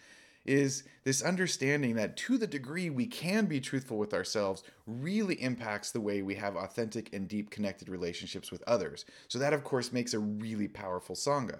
is 0.46 0.84
this 1.04 1.22
understanding 1.22 1.96
that 1.96 2.18
to 2.18 2.38
the 2.38 2.48
degree 2.48 2.90
we 2.90 3.06
can 3.06 3.46
be 3.46 3.60
truthful 3.60 3.98
with 3.98 4.14
ourselves 4.14 4.64
really 4.86 5.36
impacts 5.42 5.92
the 5.92 6.02
way 6.02 6.22
we 6.22 6.36
have 6.36 6.56
authentic 6.56 7.14
and 7.14 7.28
deep 7.28 7.50
connected 7.50 7.90
relationships 7.90 8.52
with 8.52 8.64
others. 8.68 9.06
So, 9.28 9.40
that 9.40 9.54
of 9.54 9.64
course 9.64 9.94
makes 9.94 10.14
a 10.14 10.20
really 10.20 10.68
powerful 10.68 11.16
Sangha. 11.16 11.60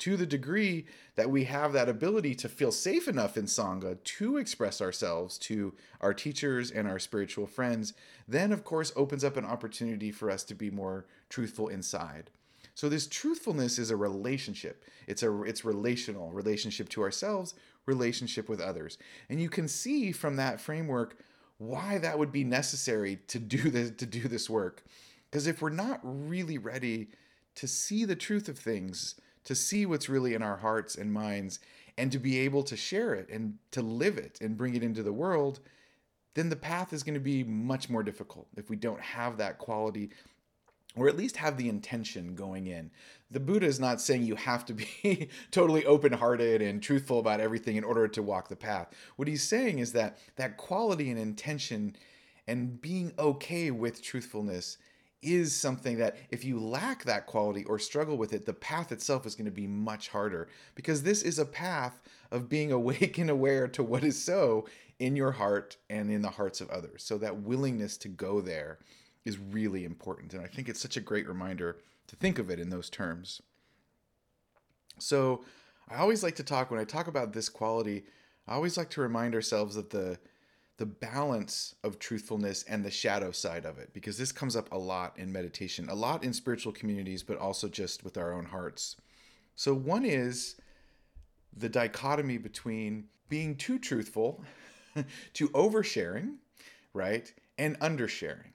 To 0.00 0.16
the 0.16 0.26
degree 0.26 0.84
that 1.14 1.30
we 1.30 1.44
have 1.44 1.72
that 1.72 1.88
ability 1.88 2.34
to 2.36 2.50
feel 2.50 2.70
safe 2.70 3.08
enough 3.08 3.38
in 3.38 3.46
Sangha 3.46 4.02
to 4.02 4.36
express 4.36 4.82
ourselves 4.82 5.38
to 5.38 5.72
our 6.02 6.12
teachers 6.12 6.70
and 6.70 6.86
our 6.86 6.98
spiritual 6.98 7.46
friends, 7.46 7.94
then 8.28 8.52
of 8.52 8.62
course 8.62 8.92
opens 8.94 9.24
up 9.24 9.38
an 9.38 9.46
opportunity 9.46 10.10
for 10.10 10.30
us 10.30 10.44
to 10.44 10.54
be 10.54 10.70
more 10.70 11.06
truthful 11.30 11.68
inside. 11.68 12.30
So 12.74 12.90
this 12.90 13.06
truthfulness 13.06 13.78
is 13.78 13.90
a 13.90 13.96
relationship. 13.96 14.84
It's 15.06 15.22
a 15.22 15.42
it's 15.44 15.64
relational 15.64 16.30
relationship 16.30 16.90
to 16.90 17.02
ourselves, 17.02 17.54
relationship 17.86 18.48
with 18.48 18.60
others. 18.60 18.98
And 19.28 19.40
you 19.40 19.48
can 19.48 19.68
see 19.68 20.12
from 20.12 20.36
that 20.36 20.60
framework 20.60 21.16
why 21.58 21.98
that 21.98 22.18
would 22.18 22.32
be 22.32 22.44
necessary 22.44 23.20
to 23.28 23.38
do 23.38 23.70
this 23.70 23.92
to 23.92 24.06
do 24.06 24.28
this 24.28 24.50
work. 24.50 24.84
Because 25.30 25.46
if 25.46 25.62
we're 25.62 25.70
not 25.70 26.00
really 26.02 26.58
ready 26.58 27.08
to 27.56 27.66
see 27.66 28.04
the 28.04 28.16
truth 28.16 28.48
of 28.48 28.58
things, 28.58 29.14
to 29.44 29.54
see 29.54 29.86
what's 29.86 30.08
really 30.08 30.34
in 30.34 30.42
our 30.42 30.58
hearts 30.58 30.96
and 30.96 31.12
minds, 31.12 31.58
and 31.98 32.12
to 32.12 32.18
be 32.18 32.38
able 32.40 32.62
to 32.62 32.76
share 32.76 33.14
it 33.14 33.28
and 33.30 33.54
to 33.70 33.80
live 33.80 34.18
it 34.18 34.38
and 34.40 34.56
bring 34.56 34.74
it 34.74 34.82
into 34.82 35.02
the 35.02 35.12
world, 35.12 35.60
then 36.34 36.50
the 36.50 36.56
path 36.56 36.92
is 36.92 37.02
going 37.02 37.14
to 37.14 37.20
be 37.20 37.42
much 37.42 37.88
more 37.88 38.02
difficult 38.02 38.46
if 38.56 38.68
we 38.68 38.76
don't 38.76 39.00
have 39.00 39.38
that 39.38 39.58
quality 39.58 40.10
or 40.96 41.08
at 41.08 41.16
least 41.16 41.36
have 41.36 41.56
the 41.56 41.68
intention 41.68 42.34
going 42.34 42.66
in. 42.66 42.90
The 43.30 43.40
Buddha 43.40 43.66
is 43.66 43.78
not 43.78 44.00
saying 44.00 44.22
you 44.22 44.36
have 44.36 44.64
to 44.66 44.74
be 44.74 45.28
totally 45.50 45.84
open 45.84 46.12
hearted 46.12 46.62
and 46.62 46.82
truthful 46.82 47.18
about 47.18 47.40
everything 47.40 47.76
in 47.76 47.84
order 47.84 48.08
to 48.08 48.22
walk 48.22 48.48
the 48.48 48.56
path. 48.56 48.88
What 49.16 49.28
he's 49.28 49.42
saying 49.42 49.78
is 49.78 49.92
that 49.92 50.18
that 50.36 50.56
quality 50.56 51.10
and 51.10 51.18
intention 51.18 51.96
and 52.48 52.80
being 52.80 53.12
okay 53.18 53.70
with 53.70 54.02
truthfulness 54.02 54.78
is 55.22 55.54
something 55.54 55.98
that 55.98 56.16
if 56.30 56.44
you 56.44 56.60
lack 56.60 57.04
that 57.04 57.26
quality 57.26 57.64
or 57.64 57.78
struggle 57.78 58.16
with 58.16 58.32
it, 58.32 58.46
the 58.46 58.52
path 58.52 58.92
itself 58.92 59.26
is 59.26 59.34
going 59.34 59.46
to 59.46 59.50
be 59.50 59.66
much 59.66 60.08
harder 60.08 60.48
because 60.74 61.02
this 61.02 61.22
is 61.22 61.38
a 61.38 61.44
path 61.44 62.00
of 62.30 62.48
being 62.48 62.70
awake 62.72 63.18
and 63.18 63.30
aware 63.30 63.66
to 63.68 63.82
what 63.82 64.04
is 64.04 64.22
so 64.22 64.66
in 64.98 65.16
your 65.16 65.32
heart 65.32 65.76
and 65.90 66.10
in 66.10 66.22
the 66.22 66.30
hearts 66.30 66.60
of 66.60 66.70
others. 66.70 67.02
So 67.02 67.18
that 67.18 67.42
willingness 67.42 67.96
to 67.98 68.08
go 68.08 68.40
there 68.40 68.78
is 69.26 69.38
really 69.38 69.84
important. 69.84 70.32
And 70.32 70.42
I 70.42 70.46
think 70.46 70.70
it's 70.70 70.80
such 70.80 70.96
a 70.96 71.00
great 71.00 71.28
reminder 71.28 71.76
to 72.06 72.16
think 72.16 72.38
of 72.38 72.48
it 72.48 72.60
in 72.60 72.70
those 72.70 72.88
terms. 72.88 73.42
So 74.98 75.44
I 75.88 75.96
always 75.96 76.22
like 76.22 76.36
to 76.36 76.44
talk, 76.44 76.70
when 76.70 76.80
I 76.80 76.84
talk 76.84 77.08
about 77.08 77.32
this 77.32 77.48
quality, 77.48 78.04
I 78.46 78.54
always 78.54 78.78
like 78.78 78.88
to 78.90 79.00
remind 79.00 79.34
ourselves 79.34 79.74
that 79.74 79.90
the 79.90 80.18
the 80.78 80.86
balance 80.86 81.74
of 81.84 81.98
truthfulness 81.98 82.62
and 82.64 82.84
the 82.84 82.90
shadow 82.90 83.30
side 83.30 83.64
of 83.64 83.78
it 83.78 83.94
because 83.94 84.18
this 84.18 84.30
comes 84.30 84.54
up 84.54 84.70
a 84.72 84.76
lot 84.76 85.18
in 85.18 85.32
meditation 85.32 85.88
a 85.88 85.94
lot 85.94 86.22
in 86.22 86.34
spiritual 86.34 86.70
communities 86.70 87.22
but 87.22 87.38
also 87.38 87.66
just 87.66 88.04
with 88.04 88.18
our 88.18 88.30
own 88.30 88.44
hearts 88.44 88.96
so 89.54 89.72
one 89.72 90.04
is 90.04 90.56
the 91.56 91.70
dichotomy 91.70 92.36
between 92.36 93.04
being 93.30 93.56
too 93.56 93.78
truthful 93.78 94.44
to 95.32 95.48
oversharing 95.48 96.34
right 96.92 97.32
and 97.56 97.80
undersharing 97.80 98.52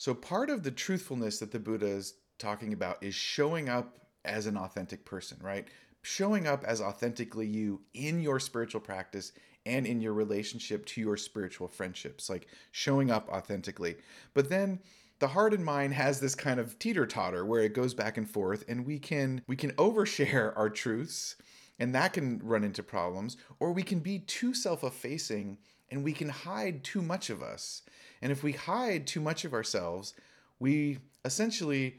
so, 0.00 0.14
part 0.14 0.48
of 0.48 0.62
the 0.62 0.70
truthfulness 0.70 1.40
that 1.40 1.50
the 1.50 1.58
Buddha 1.58 1.84
is 1.84 2.14
talking 2.38 2.72
about 2.72 3.02
is 3.02 3.14
showing 3.14 3.68
up 3.68 3.98
as 4.24 4.46
an 4.46 4.56
authentic 4.56 5.04
person, 5.04 5.36
right? 5.42 5.68
Showing 6.00 6.46
up 6.46 6.64
as 6.64 6.80
authentically 6.80 7.46
you 7.46 7.82
in 7.92 8.22
your 8.22 8.40
spiritual 8.40 8.80
practice 8.80 9.32
and 9.66 9.86
in 9.86 10.00
your 10.00 10.14
relationship 10.14 10.86
to 10.86 11.02
your 11.02 11.18
spiritual 11.18 11.68
friendships, 11.68 12.30
like 12.30 12.46
showing 12.72 13.10
up 13.10 13.28
authentically. 13.28 13.96
But 14.32 14.48
then 14.48 14.80
the 15.18 15.28
heart 15.28 15.52
and 15.52 15.66
mind 15.66 15.92
has 15.92 16.18
this 16.18 16.34
kind 16.34 16.58
of 16.58 16.78
teeter 16.78 17.04
totter 17.04 17.44
where 17.44 17.60
it 17.60 17.74
goes 17.74 17.92
back 17.92 18.16
and 18.16 18.28
forth, 18.28 18.64
and 18.68 18.86
we 18.86 18.98
can 18.98 19.42
we 19.46 19.54
can 19.54 19.72
overshare 19.72 20.54
our 20.56 20.70
truths, 20.70 21.36
and 21.78 21.94
that 21.94 22.14
can 22.14 22.38
run 22.42 22.64
into 22.64 22.82
problems, 22.82 23.36
or 23.58 23.72
we 23.72 23.82
can 23.82 23.98
be 24.00 24.20
too 24.20 24.54
self-effacing 24.54 25.58
and 25.90 26.04
we 26.04 26.12
can 26.12 26.28
hide 26.28 26.84
too 26.84 27.02
much 27.02 27.30
of 27.30 27.42
us. 27.42 27.82
And 28.22 28.30
if 28.30 28.42
we 28.42 28.52
hide 28.52 29.06
too 29.06 29.20
much 29.20 29.44
of 29.44 29.52
ourselves, 29.52 30.14
we 30.58 30.98
essentially 31.24 31.98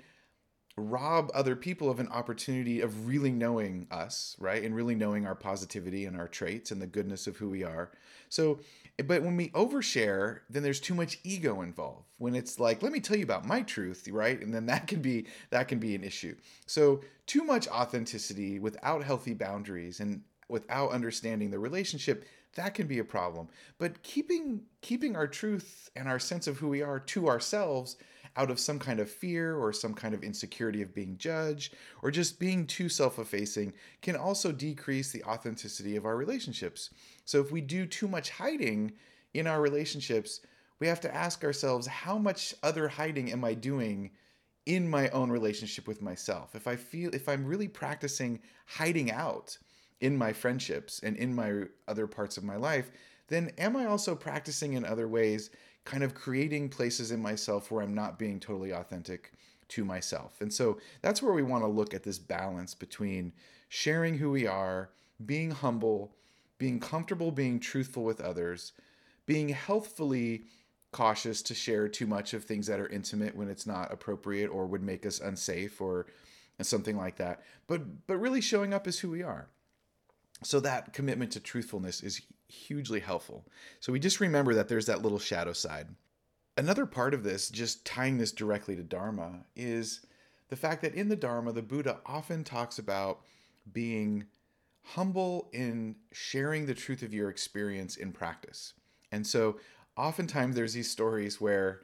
rob 0.77 1.29
other 1.33 1.55
people 1.55 1.89
of 1.89 1.99
an 1.99 2.07
opportunity 2.09 2.81
of 2.81 3.07
really 3.07 3.31
knowing 3.31 3.87
us, 3.91 4.35
right? 4.39 4.63
And 4.63 4.75
really 4.75 4.95
knowing 4.95 5.25
our 5.25 5.35
positivity 5.35 6.05
and 6.05 6.15
our 6.17 6.27
traits 6.27 6.71
and 6.71 6.81
the 6.81 6.87
goodness 6.87 7.27
of 7.27 7.37
who 7.37 7.49
we 7.49 7.63
are. 7.63 7.91
So, 8.29 8.59
but 9.05 9.23
when 9.23 9.35
we 9.35 9.49
overshare, 9.49 10.39
then 10.49 10.63
there's 10.63 10.79
too 10.79 10.93
much 10.93 11.19
ego 11.23 11.61
involved. 11.61 12.05
When 12.17 12.35
it's 12.35 12.59
like, 12.59 12.81
let 12.81 12.91
me 12.91 12.99
tell 12.99 13.17
you 13.17 13.23
about 13.23 13.45
my 13.45 13.61
truth, 13.61 14.07
right? 14.09 14.39
And 14.39 14.53
then 14.53 14.67
that 14.67 14.87
can 14.87 15.01
be 15.01 15.25
that 15.49 15.67
can 15.67 15.79
be 15.79 15.95
an 15.95 16.03
issue. 16.03 16.35
So, 16.67 17.01
too 17.25 17.43
much 17.43 17.67
authenticity 17.67 18.59
without 18.59 19.03
healthy 19.03 19.33
boundaries 19.33 19.99
and 19.99 20.21
without 20.49 20.91
understanding 20.91 21.49
the 21.49 21.59
relationship 21.59 22.25
that 22.55 22.73
can 22.73 22.87
be 22.87 22.99
a 22.99 23.03
problem. 23.03 23.47
But 23.77 24.03
keeping 24.03 24.61
keeping 24.81 25.15
our 25.15 25.27
truth 25.27 25.89
and 25.95 26.07
our 26.07 26.19
sense 26.19 26.47
of 26.47 26.57
who 26.57 26.69
we 26.69 26.81
are 26.81 26.99
to 26.99 27.27
ourselves 27.27 27.97
out 28.37 28.49
of 28.49 28.59
some 28.59 28.79
kind 28.79 28.99
of 28.99 29.09
fear 29.09 29.57
or 29.57 29.73
some 29.73 29.93
kind 29.93 30.13
of 30.13 30.23
insecurity 30.23 30.81
of 30.81 30.93
being 30.93 31.17
judged 31.17 31.75
or 32.01 32.11
just 32.11 32.39
being 32.39 32.65
too 32.65 32.87
self-effacing 32.87 33.73
can 34.01 34.15
also 34.15 34.51
decrease 34.51 35.11
the 35.11 35.23
authenticity 35.25 35.97
of 35.97 36.05
our 36.05 36.15
relationships. 36.15 36.91
So 37.25 37.41
if 37.41 37.51
we 37.51 37.59
do 37.59 37.85
too 37.85 38.07
much 38.07 38.29
hiding 38.29 38.93
in 39.33 39.47
our 39.47 39.61
relationships, 39.61 40.39
we 40.79 40.87
have 40.87 41.01
to 41.01 41.13
ask 41.13 41.43
ourselves 41.43 41.87
how 41.87 42.17
much 42.17 42.55
other 42.63 42.87
hiding 42.87 43.31
am 43.31 43.43
I 43.43 43.53
doing 43.53 44.11
in 44.65 44.89
my 44.89 45.09
own 45.09 45.29
relationship 45.29 45.87
with 45.87 46.01
myself? 46.01 46.55
If 46.55 46.67
I 46.67 46.75
feel 46.75 47.13
if 47.13 47.27
I'm 47.27 47.45
really 47.45 47.67
practicing 47.67 48.39
hiding 48.65 49.11
out, 49.11 49.57
in 50.01 50.17
my 50.17 50.33
friendships 50.33 50.99
and 51.03 51.15
in 51.15 51.33
my 51.33 51.63
other 51.87 52.07
parts 52.07 52.37
of 52.37 52.43
my 52.43 52.57
life, 52.57 52.91
then 53.27 53.51
am 53.57 53.75
I 53.77 53.85
also 53.85 54.15
practicing 54.15 54.73
in 54.73 54.83
other 54.83 55.07
ways, 55.07 55.49
kind 55.85 56.03
of 56.03 56.13
creating 56.13 56.69
places 56.69 57.11
in 57.11 57.21
myself 57.21 57.71
where 57.71 57.83
I'm 57.83 57.95
not 57.95 58.19
being 58.19 58.39
totally 58.39 58.71
authentic 58.71 59.31
to 59.69 59.85
myself? 59.85 60.41
And 60.41 60.53
so 60.53 60.79
that's 61.01 61.21
where 61.21 61.33
we 61.33 61.43
want 61.43 61.63
to 61.63 61.69
look 61.69 61.93
at 61.93 62.03
this 62.03 62.19
balance 62.19 62.73
between 62.73 63.31
sharing 63.69 64.17
who 64.17 64.31
we 64.31 64.45
are, 64.45 64.89
being 65.25 65.51
humble, 65.51 66.13
being 66.61 66.79
comfortable 66.79 67.31
being 67.31 67.59
truthful 67.59 68.03
with 68.03 68.21
others, 68.21 68.73
being 69.25 69.49
healthfully 69.49 70.43
cautious 70.91 71.41
to 71.41 71.55
share 71.55 71.87
too 71.87 72.05
much 72.05 72.35
of 72.35 72.43
things 72.43 72.67
that 72.67 72.79
are 72.79 72.87
intimate 72.89 73.35
when 73.35 73.49
it's 73.49 73.65
not 73.65 73.91
appropriate 73.91 74.47
or 74.47 74.67
would 74.67 74.83
make 74.83 75.03
us 75.03 75.19
unsafe 75.19 75.81
or 75.81 76.05
something 76.61 76.95
like 76.95 77.15
that. 77.15 77.41
But 77.65 78.05
but 78.05 78.17
really 78.17 78.41
showing 78.41 78.75
up 78.75 78.85
as 78.85 78.99
who 78.99 79.09
we 79.09 79.23
are. 79.23 79.47
So 80.43 80.59
that 80.59 80.93
commitment 80.93 81.31
to 81.33 81.39
truthfulness 81.39 82.01
is 82.01 82.21
hugely 82.47 82.99
helpful. 82.99 83.45
So 83.79 83.91
we 83.91 83.99
just 83.99 84.19
remember 84.19 84.53
that 84.55 84.67
there's 84.67 84.87
that 84.87 85.01
little 85.01 85.19
shadow 85.19 85.53
side. 85.53 85.87
Another 86.57 86.85
part 86.85 87.13
of 87.13 87.23
this, 87.23 87.49
just 87.49 87.85
tying 87.85 88.17
this 88.17 88.31
directly 88.31 88.75
to 88.75 88.83
Dharma, 88.83 89.45
is 89.55 90.05
the 90.49 90.55
fact 90.55 90.81
that 90.81 90.95
in 90.95 91.09
the 91.09 91.15
Dharma, 91.15 91.53
the 91.53 91.61
Buddha 91.61 91.99
often 92.05 92.43
talks 92.43 92.77
about 92.77 93.21
being 93.71 94.25
humble 94.83 95.49
in 95.53 95.95
sharing 96.11 96.65
the 96.65 96.73
truth 96.73 97.03
of 97.03 97.13
your 97.13 97.29
experience 97.29 97.95
in 97.95 98.11
practice. 98.11 98.73
And 99.11 99.25
so 99.25 99.59
oftentimes 99.95 100.55
there's 100.55 100.73
these 100.73 100.89
stories 100.89 101.39
where 101.39 101.81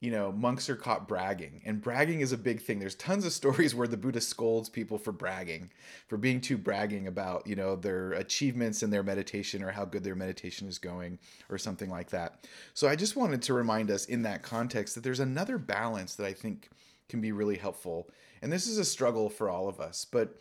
you 0.00 0.12
know, 0.12 0.30
monks 0.30 0.70
are 0.70 0.76
caught 0.76 1.08
bragging, 1.08 1.60
and 1.64 1.82
bragging 1.82 2.20
is 2.20 2.30
a 2.30 2.38
big 2.38 2.60
thing. 2.62 2.78
There's 2.78 2.94
tons 2.94 3.26
of 3.26 3.32
stories 3.32 3.74
where 3.74 3.88
the 3.88 3.96
Buddha 3.96 4.20
scolds 4.20 4.68
people 4.68 4.96
for 4.96 5.10
bragging, 5.10 5.70
for 6.06 6.16
being 6.16 6.40
too 6.40 6.56
bragging 6.56 7.08
about, 7.08 7.46
you 7.48 7.56
know, 7.56 7.74
their 7.74 8.12
achievements 8.12 8.84
in 8.84 8.90
their 8.90 9.02
meditation 9.02 9.62
or 9.62 9.72
how 9.72 9.84
good 9.84 10.04
their 10.04 10.14
meditation 10.14 10.68
is 10.68 10.78
going 10.78 11.18
or 11.50 11.58
something 11.58 11.90
like 11.90 12.10
that. 12.10 12.46
So 12.74 12.86
I 12.86 12.94
just 12.94 13.16
wanted 13.16 13.42
to 13.42 13.54
remind 13.54 13.90
us 13.90 14.04
in 14.04 14.22
that 14.22 14.42
context 14.42 14.94
that 14.94 15.02
there's 15.02 15.20
another 15.20 15.58
balance 15.58 16.14
that 16.14 16.26
I 16.26 16.32
think 16.32 16.68
can 17.08 17.20
be 17.20 17.32
really 17.32 17.56
helpful. 17.56 18.08
And 18.40 18.52
this 18.52 18.68
is 18.68 18.78
a 18.78 18.84
struggle 18.84 19.28
for 19.28 19.50
all 19.50 19.68
of 19.68 19.80
us, 19.80 20.06
but 20.08 20.36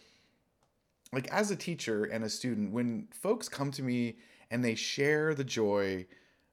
like 1.12 1.28
as 1.30 1.50
a 1.50 1.56
teacher 1.56 2.04
and 2.04 2.24
a 2.24 2.30
student, 2.30 2.74
when 2.74 3.08
folks 3.12 3.50
come 3.50 3.72
to 3.72 3.82
me 3.82 4.18
and 4.52 4.64
they 4.64 4.76
share 4.76 5.34
the 5.34 5.44
joy 5.44 6.06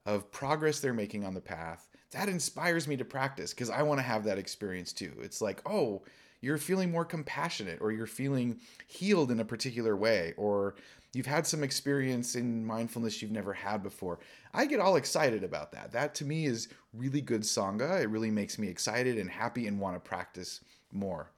of 0.07 0.31
progress 0.31 0.81
they're 0.81 0.95
making 0.95 1.25
on 1.25 1.35
the 1.35 1.41
path, 1.41 1.89
that 2.15 2.29
inspires 2.29 2.87
me 2.87 2.97
to 2.97 3.05
practice 3.05 3.53
because 3.53 3.71
I 3.71 3.83
want 3.83 3.99
to 3.99 4.03
have 4.03 4.25
that 4.25 4.39
experience 4.39 4.93
too. 4.93 5.13
It's 5.21 5.43
like, 5.43 5.61
oh, 5.67 6.03
you're 6.41 6.59
feeling 6.59 6.91
more 6.91 7.05
compassionate 7.05 7.81
or 7.81 7.91
you're 7.91 8.07
feeling 8.07 8.61
healed 8.87 9.31
in 9.31 9.41
a 9.41 9.45
particular 9.45 9.97
way 9.97 10.33
or 10.37 10.77
you've 11.13 11.27
had 11.27 11.47
some 11.47 11.65
experience 11.65 12.37
in 12.37 12.65
mindfulness 12.65 13.21
you've 13.21 13.33
never 13.33 13.53
had 13.53 13.83
before. 13.83 14.21
I 14.53 14.67
get 14.67 14.79
all 14.79 14.97
excited 14.97 15.43
about 15.43 15.73
that. 15.73 15.91
That 15.93 16.15
to 16.17 16.25
me 16.25 16.47
is 16.47 16.69
really 16.93 17.21
good 17.21 17.43
Sangha. 17.43 18.01
It 18.03 18.09
really 18.09 18.31
makes 18.31 18.59
me 18.59 18.69
excited 18.69 19.19
and 19.19 19.29
happy 19.29 19.67
and 19.67 19.81
want 19.81 19.97
to 19.97 20.01
practice 20.09 20.61
more. 20.93 21.31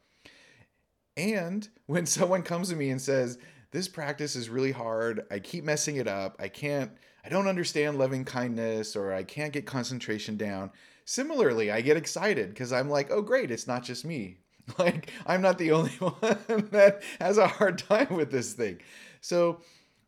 And 1.16 1.66
when 1.86 2.04
someone 2.04 2.42
comes 2.42 2.68
to 2.68 2.76
me 2.76 2.90
and 2.90 3.00
says, 3.00 3.38
This 3.70 3.88
practice 3.88 4.36
is 4.36 4.50
really 4.50 4.72
hard, 4.72 5.24
I 5.30 5.38
keep 5.38 5.64
messing 5.64 5.96
it 5.96 6.06
up, 6.06 6.36
I 6.38 6.48
can't 6.48 6.90
I 7.26 7.28
don't 7.28 7.48
understand 7.48 7.98
loving 7.98 8.24
kindness 8.24 8.94
or 8.94 9.12
I 9.12 9.24
can't 9.24 9.52
get 9.52 9.66
concentration 9.66 10.36
down. 10.36 10.70
Similarly, 11.06 11.72
I 11.72 11.80
get 11.80 11.96
excited 11.96 12.50
because 12.50 12.72
I'm 12.72 12.88
like, 12.88 13.10
oh, 13.10 13.20
great, 13.20 13.50
it's 13.50 13.66
not 13.66 13.82
just 13.82 14.04
me. 14.04 14.38
Like, 14.80 15.12
I'm 15.24 15.42
not 15.42 15.58
the 15.58 15.70
only 15.78 15.92
one 15.92 16.68
that 16.72 17.00
has 17.20 17.38
a 17.38 17.46
hard 17.46 17.78
time 17.78 18.16
with 18.16 18.32
this 18.32 18.52
thing. 18.52 18.80
So, 19.20 19.60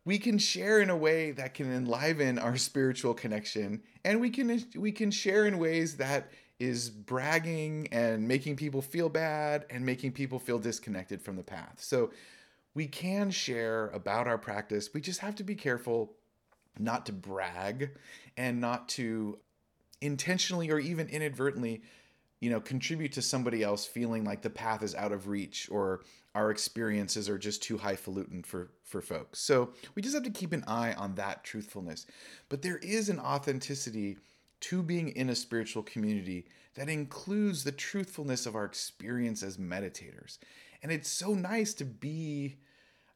we 0.03 0.17
can 0.17 0.37
share 0.37 0.81
in 0.81 0.89
a 0.89 0.97
way 0.97 1.31
that 1.31 1.53
can 1.53 1.73
enliven 1.73 2.37
our 2.37 2.57
spiritual 2.57 3.13
connection 3.13 3.83
and 4.03 4.19
we 4.19 4.29
can 4.29 4.61
we 4.75 4.91
can 4.91 5.11
share 5.11 5.45
in 5.45 5.59
ways 5.59 5.95
that 5.97 6.31
is 6.59 6.89
bragging 6.89 7.87
and 7.93 8.27
making 8.27 8.57
people 8.57 8.81
feel 8.81 9.07
bad 9.07 9.65
and 9.69 9.85
making 9.85 10.11
people 10.11 10.39
feel 10.39 10.59
disconnected 10.59 11.21
from 11.21 11.37
the 11.37 11.43
path. 11.43 11.75
So 11.77 12.11
we 12.73 12.87
can 12.87 13.31
share 13.31 13.87
about 13.89 14.27
our 14.27 14.37
practice. 14.37 14.89
We 14.93 14.99
just 14.99 15.21
have 15.21 15.35
to 15.35 15.43
be 15.43 15.55
careful 15.55 16.15
not 16.79 17.05
to 17.07 17.13
brag 17.13 17.91
and 18.37 18.59
not 18.59 18.89
to 18.89 19.39
intentionally 20.01 20.71
or 20.71 20.79
even 20.79 21.07
inadvertently 21.09 21.81
you 22.39 22.49
know, 22.49 22.61
contribute 22.61 23.11
to 23.13 23.21
somebody 23.21 23.63
else 23.63 23.85
feeling 23.85 24.23
like 24.23 24.41
the 24.41 24.49
path 24.49 24.81
is 24.81 24.95
out 24.95 25.11
of 25.11 25.27
reach 25.27 25.67
or 25.69 26.01
our 26.35 26.51
experiences 26.51 27.27
are 27.27 27.37
just 27.37 27.61
too 27.61 27.77
highfalutin 27.77 28.43
for 28.43 28.71
for 28.83 29.01
folks. 29.01 29.39
So 29.39 29.73
we 29.95 30.01
just 30.01 30.15
have 30.15 30.23
to 30.23 30.29
keep 30.29 30.53
an 30.53 30.63
eye 30.67 30.93
on 30.93 31.15
that 31.15 31.43
truthfulness. 31.43 32.05
But 32.47 32.61
there 32.61 32.77
is 32.77 33.09
an 33.09 33.19
authenticity 33.19 34.17
to 34.61 34.81
being 34.81 35.09
in 35.09 35.29
a 35.29 35.35
spiritual 35.35 35.83
community 35.83 36.45
that 36.75 36.89
includes 36.89 37.63
the 37.63 37.71
truthfulness 37.71 38.45
of 38.45 38.55
our 38.55 38.65
experience 38.65 39.43
as 39.43 39.57
meditators. 39.57 40.37
And 40.81 40.91
it's 40.91 41.09
so 41.09 41.33
nice 41.33 41.73
to 41.75 41.85
be, 41.85 42.57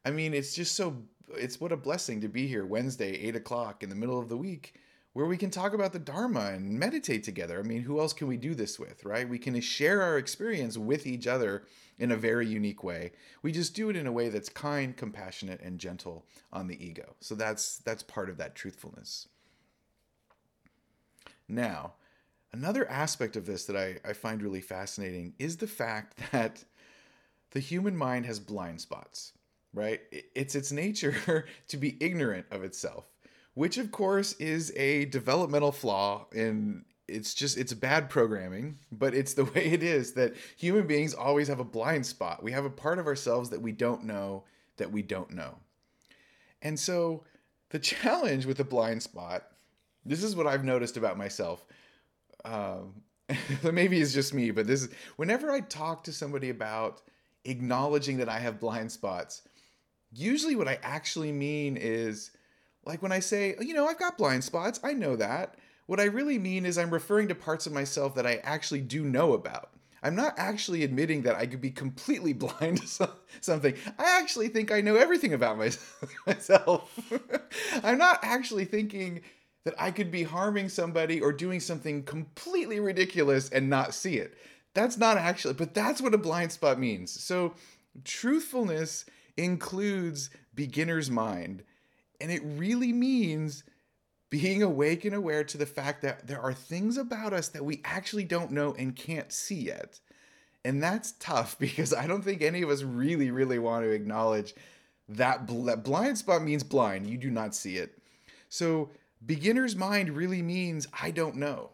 I 0.04 0.10
mean, 0.10 0.34
it's 0.34 0.54
just 0.54 0.74
so, 0.74 0.96
it's 1.36 1.60
what 1.60 1.72
a 1.72 1.76
blessing 1.76 2.20
to 2.20 2.28
be 2.28 2.46
here 2.46 2.64
Wednesday, 2.64 3.12
eight 3.12 3.36
o'clock 3.36 3.82
in 3.82 3.88
the 3.88 3.94
middle 3.94 4.18
of 4.18 4.28
the 4.28 4.36
week, 4.36 4.74
where 5.12 5.26
we 5.26 5.36
can 5.36 5.50
talk 5.50 5.72
about 5.72 5.92
the 5.92 5.98
Dharma 5.98 6.50
and 6.52 6.78
meditate 6.78 7.24
together. 7.24 7.58
I 7.58 7.62
mean, 7.62 7.82
who 7.82 8.00
else 8.00 8.12
can 8.12 8.26
we 8.26 8.36
do 8.36 8.54
this 8.54 8.78
with, 8.78 9.04
right? 9.04 9.28
We 9.28 9.38
can 9.38 9.60
share 9.60 10.02
our 10.02 10.18
experience 10.18 10.76
with 10.76 11.06
each 11.06 11.26
other 11.26 11.64
in 11.98 12.10
a 12.10 12.16
very 12.16 12.46
unique 12.46 12.82
way. 12.82 13.12
We 13.42 13.52
just 13.52 13.74
do 13.74 13.88
it 13.90 13.96
in 13.96 14.06
a 14.06 14.12
way 14.12 14.28
that's 14.28 14.48
kind, 14.48 14.96
compassionate, 14.96 15.60
and 15.60 15.78
gentle 15.78 16.26
on 16.52 16.66
the 16.66 16.84
ego. 16.84 17.14
So 17.20 17.34
that's 17.34 17.78
that's 17.78 18.02
part 18.02 18.28
of 18.28 18.36
that 18.38 18.54
truthfulness. 18.54 19.28
Now, 21.48 21.94
another 22.52 22.88
aspect 22.90 23.36
of 23.36 23.46
this 23.46 23.66
that 23.66 23.76
I, 23.76 23.98
I 24.08 24.12
find 24.12 24.42
really 24.42 24.60
fascinating 24.60 25.34
is 25.38 25.58
the 25.58 25.66
fact 25.66 26.18
that 26.32 26.64
the 27.52 27.60
human 27.60 27.96
mind 27.96 28.26
has 28.26 28.40
blind 28.40 28.80
spots, 28.80 29.32
right? 29.74 30.00
It's 30.34 30.54
its 30.54 30.72
nature 30.72 31.46
to 31.68 31.76
be 31.76 31.96
ignorant 32.00 32.46
of 32.50 32.64
itself, 32.64 33.08
which 33.54 33.76
of 33.78 33.90
course 33.90 34.32
is 34.34 34.72
a 34.76 35.06
developmental 35.06 35.72
flaw 35.72 36.26
in 36.32 36.84
it's 37.06 37.34
just 37.34 37.58
it's 37.58 37.74
bad 37.74 38.08
programming 38.08 38.78
but 38.90 39.14
it's 39.14 39.34
the 39.34 39.44
way 39.54 39.66
it 39.66 39.82
is 39.82 40.14
that 40.14 40.32
human 40.56 40.86
beings 40.86 41.12
always 41.12 41.48
have 41.48 41.60
a 41.60 41.64
blind 41.64 42.06
spot 42.06 42.42
we 42.42 42.50
have 42.50 42.64
a 42.64 42.70
part 42.70 42.98
of 42.98 43.06
ourselves 43.06 43.50
that 43.50 43.60
we 43.60 43.72
don't 43.72 44.04
know 44.04 44.42
that 44.78 44.90
we 44.90 45.02
don't 45.02 45.30
know 45.30 45.54
and 46.62 46.80
so 46.80 47.22
the 47.68 47.78
challenge 47.78 48.46
with 48.46 48.56
the 48.56 48.64
blind 48.64 49.02
spot 49.02 49.48
this 50.04 50.22
is 50.22 50.36
what 50.36 50.46
I've 50.46 50.64
noticed 50.64 50.96
about 50.96 51.16
myself. 51.16 51.64
Um, 52.44 53.02
maybe 53.62 54.00
it's 54.00 54.12
just 54.12 54.34
me, 54.34 54.50
but 54.50 54.66
this 54.66 54.82
is 54.82 54.88
whenever 55.16 55.50
I 55.50 55.60
talk 55.60 56.04
to 56.04 56.12
somebody 56.12 56.50
about 56.50 57.02
acknowledging 57.44 58.18
that 58.18 58.28
I 58.28 58.38
have 58.38 58.60
blind 58.60 58.92
spots, 58.92 59.42
usually 60.14 60.56
what 60.56 60.68
I 60.68 60.78
actually 60.82 61.32
mean 61.32 61.76
is 61.76 62.30
like 62.84 63.02
when 63.02 63.12
I 63.12 63.20
say, 63.20 63.54
oh, 63.58 63.62
you 63.62 63.74
know, 63.74 63.86
I've 63.86 63.98
got 63.98 64.18
blind 64.18 64.44
spots, 64.44 64.80
I 64.82 64.92
know 64.92 65.16
that. 65.16 65.56
What 65.86 66.00
I 66.00 66.04
really 66.04 66.38
mean 66.38 66.64
is 66.64 66.78
I'm 66.78 66.90
referring 66.90 67.28
to 67.28 67.34
parts 67.34 67.66
of 67.66 67.72
myself 67.72 68.14
that 68.14 68.26
I 68.26 68.36
actually 68.36 68.80
do 68.80 69.04
know 69.04 69.34
about. 69.34 69.70
I'm 70.02 70.14
not 70.14 70.34
actually 70.36 70.84
admitting 70.84 71.22
that 71.22 71.36
I 71.36 71.46
could 71.46 71.60
be 71.60 71.70
completely 71.70 72.32
blind 72.34 72.82
to 72.82 73.08
something. 73.40 73.74
I 73.98 74.20
actually 74.20 74.48
think 74.48 74.70
I 74.70 74.80
know 74.80 74.96
everything 74.96 75.32
about 75.32 75.56
myself. 76.26 76.98
I'm 77.82 77.98
not 77.98 78.20
actually 78.22 78.66
thinking 78.66 79.22
that 79.64 79.74
I 79.78 79.90
could 79.90 80.10
be 80.10 80.22
harming 80.22 80.68
somebody 80.68 81.22
or 81.22 81.32
doing 81.32 81.58
something 81.58 82.02
completely 82.02 82.80
ridiculous 82.80 83.48
and 83.48 83.70
not 83.70 83.94
see 83.94 84.18
it. 84.18 84.36
That's 84.74 84.98
not 84.98 85.16
actually, 85.16 85.54
but 85.54 85.72
that's 85.72 86.02
what 86.02 86.12
a 86.12 86.18
blind 86.18 86.52
spot 86.52 86.78
means. 86.78 87.10
So, 87.10 87.54
truthfulness 88.02 89.06
includes 89.36 90.30
beginner's 90.54 91.10
mind, 91.10 91.64
and 92.20 92.30
it 92.30 92.42
really 92.44 92.92
means 92.92 93.64
being 94.30 94.62
awake 94.62 95.04
and 95.04 95.14
aware 95.14 95.44
to 95.44 95.56
the 95.56 95.66
fact 95.66 96.02
that 96.02 96.26
there 96.26 96.40
are 96.40 96.52
things 96.52 96.96
about 96.96 97.32
us 97.32 97.48
that 97.48 97.64
we 97.64 97.80
actually 97.84 98.24
don't 98.24 98.50
know 98.50 98.74
and 98.74 98.96
can't 98.96 99.32
see 99.32 99.66
yet. 99.66 100.00
And 100.64 100.82
that's 100.82 101.12
tough 101.20 101.56
because 101.60 101.94
I 101.94 102.06
don't 102.06 102.22
think 102.22 102.42
any 102.42 102.62
of 102.62 102.70
us 102.70 102.82
really, 102.82 103.30
really 103.30 103.58
want 103.58 103.84
to 103.84 103.90
acknowledge 103.90 104.54
that, 105.08 105.46
bl- 105.46 105.74
blind 105.76 106.18
spot 106.18 106.42
means 106.42 106.64
blind. 106.64 107.06
You 107.06 107.18
do 107.18 107.30
not 107.30 107.54
see 107.54 107.76
it. 107.76 107.98
So, 108.48 108.90
beginner's 109.24 109.76
mind 109.76 110.10
really 110.10 110.42
means 110.42 110.88
I 111.00 111.10
don't 111.10 111.36
know. 111.36 111.70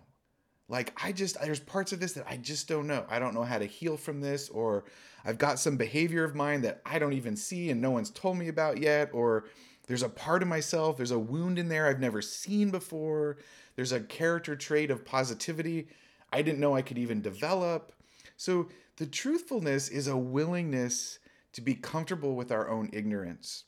Like, 0.68 0.92
I 1.02 1.12
just, 1.12 1.40
there's 1.40 1.60
parts 1.60 1.92
of 1.92 2.00
this 2.00 2.12
that 2.12 2.26
I 2.28 2.36
just 2.36 2.68
don't 2.68 2.86
know. 2.86 3.04
I 3.08 3.18
don't 3.18 3.34
know 3.34 3.42
how 3.42 3.58
to 3.58 3.64
heal 3.64 3.96
from 3.96 4.20
this, 4.20 4.48
or 4.48 4.84
I've 5.24 5.38
got 5.38 5.58
some 5.58 5.76
behavior 5.76 6.24
of 6.24 6.34
mine 6.34 6.62
that 6.62 6.80
I 6.84 6.98
don't 6.98 7.12
even 7.12 7.36
see 7.36 7.70
and 7.70 7.80
no 7.80 7.90
one's 7.90 8.10
told 8.10 8.38
me 8.38 8.48
about 8.48 8.78
yet, 8.78 9.10
or 9.12 9.44
there's 9.86 10.02
a 10.02 10.08
part 10.08 10.42
of 10.42 10.48
myself, 10.48 10.96
there's 10.96 11.10
a 11.10 11.18
wound 11.18 11.58
in 11.58 11.68
there 11.68 11.86
I've 11.86 12.00
never 12.00 12.22
seen 12.22 12.70
before. 12.70 13.38
There's 13.76 13.92
a 13.92 14.00
character 14.00 14.56
trait 14.56 14.90
of 14.90 15.04
positivity 15.04 15.88
I 16.32 16.42
didn't 16.42 16.60
know 16.60 16.74
I 16.74 16.82
could 16.82 16.98
even 16.98 17.20
develop. 17.20 17.92
So, 18.36 18.68
the 18.96 19.06
truthfulness 19.06 19.88
is 19.88 20.08
a 20.08 20.16
willingness 20.16 21.18
to 21.54 21.60
be 21.60 21.74
comfortable 21.74 22.36
with 22.36 22.52
our 22.52 22.68
own 22.68 22.90
ignorance 22.92 23.64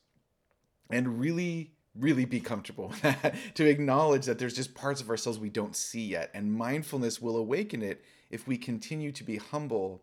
and 0.90 1.18
really 1.18 1.72
really 1.94 2.24
be 2.24 2.40
comfortable 2.40 2.88
with 2.88 3.02
that, 3.02 3.34
to 3.54 3.68
acknowledge 3.68 4.24
that 4.24 4.38
there's 4.38 4.54
just 4.54 4.74
parts 4.74 5.00
of 5.00 5.10
ourselves 5.10 5.38
we 5.38 5.50
don't 5.50 5.76
see 5.76 6.06
yet. 6.06 6.30
And 6.32 6.52
mindfulness 6.52 7.20
will 7.20 7.36
awaken 7.36 7.82
it 7.82 8.02
if 8.30 8.46
we 8.46 8.56
continue 8.56 9.12
to 9.12 9.24
be 9.24 9.36
humble 9.36 10.02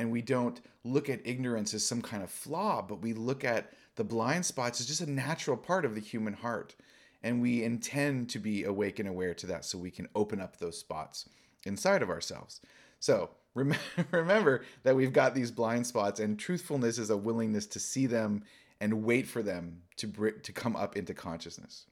and 0.00 0.10
we 0.10 0.22
don't 0.22 0.62
look 0.82 1.10
at 1.10 1.20
ignorance 1.26 1.74
as 1.74 1.84
some 1.84 2.00
kind 2.00 2.22
of 2.22 2.30
flaw, 2.30 2.80
but 2.80 3.02
we 3.02 3.12
look 3.12 3.44
at 3.44 3.70
the 3.96 4.04
blind 4.04 4.46
spots 4.46 4.80
as 4.80 4.86
just 4.86 5.02
a 5.02 5.10
natural 5.10 5.58
part 5.58 5.84
of 5.84 5.94
the 5.94 6.00
human 6.00 6.32
heart. 6.32 6.74
And 7.22 7.42
we 7.42 7.62
intend 7.62 8.30
to 8.30 8.38
be 8.38 8.64
awake 8.64 8.98
and 8.98 9.06
aware 9.06 9.34
to 9.34 9.46
that 9.48 9.66
so 9.66 9.76
we 9.76 9.90
can 9.90 10.08
open 10.14 10.40
up 10.40 10.56
those 10.56 10.78
spots 10.78 11.28
inside 11.66 12.00
of 12.00 12.08
ourselves. 12.08 12.62
So 12.98 13.28
remember 13.54 14.64
that 14.84 14.96
we've 14.96 15.12
got 15.12 15.34
these 15.34 15.50
blind 15.50 15.86
spots, 15.86 16.18
and 16.18 16.38
truthfulness 16.38 16.96
is 16.96 17.10
a 17.10 17.16
willingness 17.16 17.66
to 17.66 17.78
see 17.78 18.06
them 18.06 18.44
and 18.80 19.04
wait 19.04 19.26
for 19.26 19.42
them 19.42 19.82
to 19.96 20.06
to 20.30 20.52
come 20.52 20.76
up 20.76 20.96
into 20.96 21.12
consciousness. 21.12 21.84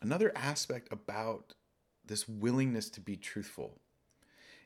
Another 0.00 0.30
aspect 0.36 0.86
about 0.92 1.54
this 2.06 2.28
willingness 2.28 2.90
to 2.90 3.00
be 3.00 3.16
truthful. 3.16 3.80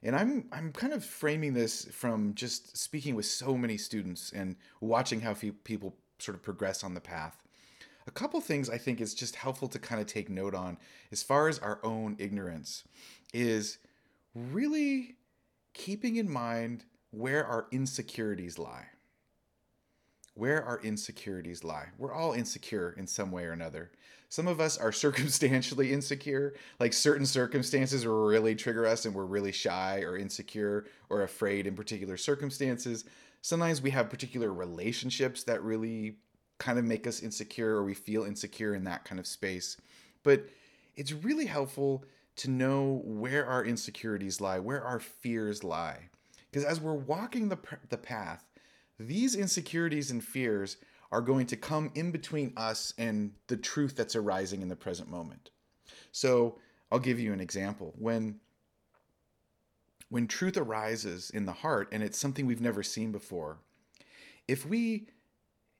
And 0.02 0.14
I'm 0.14 0.46
I'm 0.52 0.72
kind 0.72 0.92
of 0.92 1.04
framing 1.04 1.54
this 1.54 1.87
from 1.87 2.34
just 2.34 2.76
speaking 2.76 3.14
with 3.14 3.26
so 3.26 3.56
many 3.56 3.76
students 3.76 4.32
and 4.32 4.56
watching 4.80 5.20
how 5.20 5.34
few 5.34 5.52
people 5.52 5.96
sort 6.18 6.37
of 6.37 6.42
progress 6.42 6.84
on 6.84 6.94
the 6.94 7.00
path. 7.00 7.42
A 8.06 8.11
couple 8.11 8.40
things 8.40 8.70
I 8.70 8.78
think 8.78 9.00
is 9.00 9.14
just 9.14 9.37
helpful 9.37 9.68
to 9.68 9.78
kind 9.78 10.00
of 10.00 10.06
take 10.06 10.30
note 10.30 10.54
on 10.54 10.78
as 11.12 11.22
far 11.22 11.48
as 11.48 11.58
our 11.58 11.78
own 11.82 12.16
ignorance 12.18 12.84
is 13.34 13.78
really 14.34 15.16
keeping 15.74 16.16
in 16.16 16.30
mind 16.30 16.84
where 17.11 17.44
our 17.44 17.66
insecurities 17.70 18.58
lie 18.58 18.87
where 20.38 20.62
our 20.62 20.80
insecurities 20.82 21.64
lie. 21.64 21.88
We're 21.98 22.12
all 22.12 22.32
insecure 22.32 22.94
in 22.96 23.08
some 23.08 23.32
way 23.32 23.44
or 23.44 23.50
another. 23.50 23.90
Some 24.28 24.46
of 24.46 24.60
us 24.60 24.76
are 24.76 24.92
circumstantially 25.04 25.92
insecure, 25.92 26.54
like 26.80 26.92
certain 26.92 27.26
circumstances 27.26 28.06
really 28.06 28.54
trigger 28.54 28.86
us 28.86 29.04
and 29.04 29.14
we're 29.14 29.24
really 29.24 29.52
shy 29.52 30.00
or 30.00 30.16
insecure 30.16 30.86
or 31.08 31.22
afraid 31.22 31.66
in 31.66 31.74
particular 31.74 32.16
circumstances. 32.16 33.04
Sometimes 33.42 33.80
we 33.80 33.90
have 33.90 34.10
particular 34.10 34.52
relationships 34.52 35.44
that 35.44 35.62
really 35.62 36.16
kind 36.58 36.78
of 36.78 36.84
make 36.84 37.06
us 37.06 37.22
insecure 37.22 37.76
or 37.76 37.84
we 37.84 37.94
feel 37.94 38.24
insecure 38.24 38.74
in 38.74 38.84
that 38.84 39.04
kind 39.04 39.18
of 39.18 39.26
space. 39.26 39.76
But 40.22 40.48
it's 40.96 41.12
really 41.12 41.46
helpful 41.46 42.04
to 42.36 42.50
know 42.50 43.02
where 43.04 43.46
our 43.46 43.64
insecurities 43.64 44.40
lie, 44.40 44.58
where 44.58 44.82
our 44.82 44.98
fears 44.98 45.62
lie. 45.62 46.08
Because 46.50 46.64
as 46.64 46.80
we're 46.80 46.94
walking 46.94 47.48
the, 47.48 47.58
the 47.88 47.98
path, 47.98 48.44
these 48.98 49.34
insecurities 49.34 50.10
and 50.10 50.22
fears 50.22 50.76
are 51.10 51.20
going 51.20 51.46
to 51.46 51.56
come 51.56 51.90
in 51.94 52.10
between 52.10 52.52
us 52.56 52.92
and 52.98 53.32
the 53.46 53.56
truth 53.56 53.96
that's 53.96 54.16
arising 54.16 54.62
in 54.62 54.68
the 54.68 54.76
present 54.76 55.10
moment. 55.10 55.50
So 56.12 56.58
I'll 56.90 56.98
give 56.98 57.18
you 57.18 57.32
an 57.32 57.40
example. 57.40 57.94
When 57.98 58.40
when 60.10 60.26
truth 60.26 60.56
arises 60.56 61.28
in 61.30 61.44
the 61.44 61.52
heart 61.52 61.88
and 61.92 62.02
it's 62.02 62.18
something 62.18 62.46
we've 62.46 62.62
never 62.62 62.82
seen 62.82 63.12
before, 63.12 63.58
if 64.46 64.64
we 64.64 65.08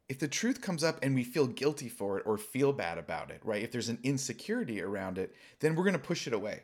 if 0.09 0.19
the 0.19 0.29
truth 0.29 0.63
comes 0.63 0.83
up 0.83 0.99
and 1.03 1.15
we 1.15 1.23
feel 1.23 1.47
guilty 1.47 1.89
for 1.89 2.19
it 2.19 2.27
or 2.27 2.39
feel 2.39 2.73
bad 2.73 2.97
about 2.97 3.31
it, 3.31 3.41
right? 3.45 3.63
If 3.63 3.71
there's 3.71 3.91
an 3.91 3.99
insecurity 4.03 4.81
around 4.81 5.19
it, 5.19 5.35
then 5.61 5.75
we're 5.75 5.85
going 5.85 5.93
to 5.93 5.99
push 5.99 6.27
it 6.27 6.33
away. 6.33 6.63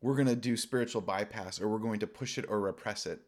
We're 0.00 0.14
going 0.14 0.28
to 0.28 0.36
do 0.36 0.56
spiritual 0.56 1.02
bypass 1.02 1.60
or 1.60 1.68
we're 1.68 1.78
going 1.78 2.00
to 2.00 2.06
push 2.06 2.38
it 2.38 2.46
or 2.48 2.60
repress 2.60 3.04
it. 3.04 3.20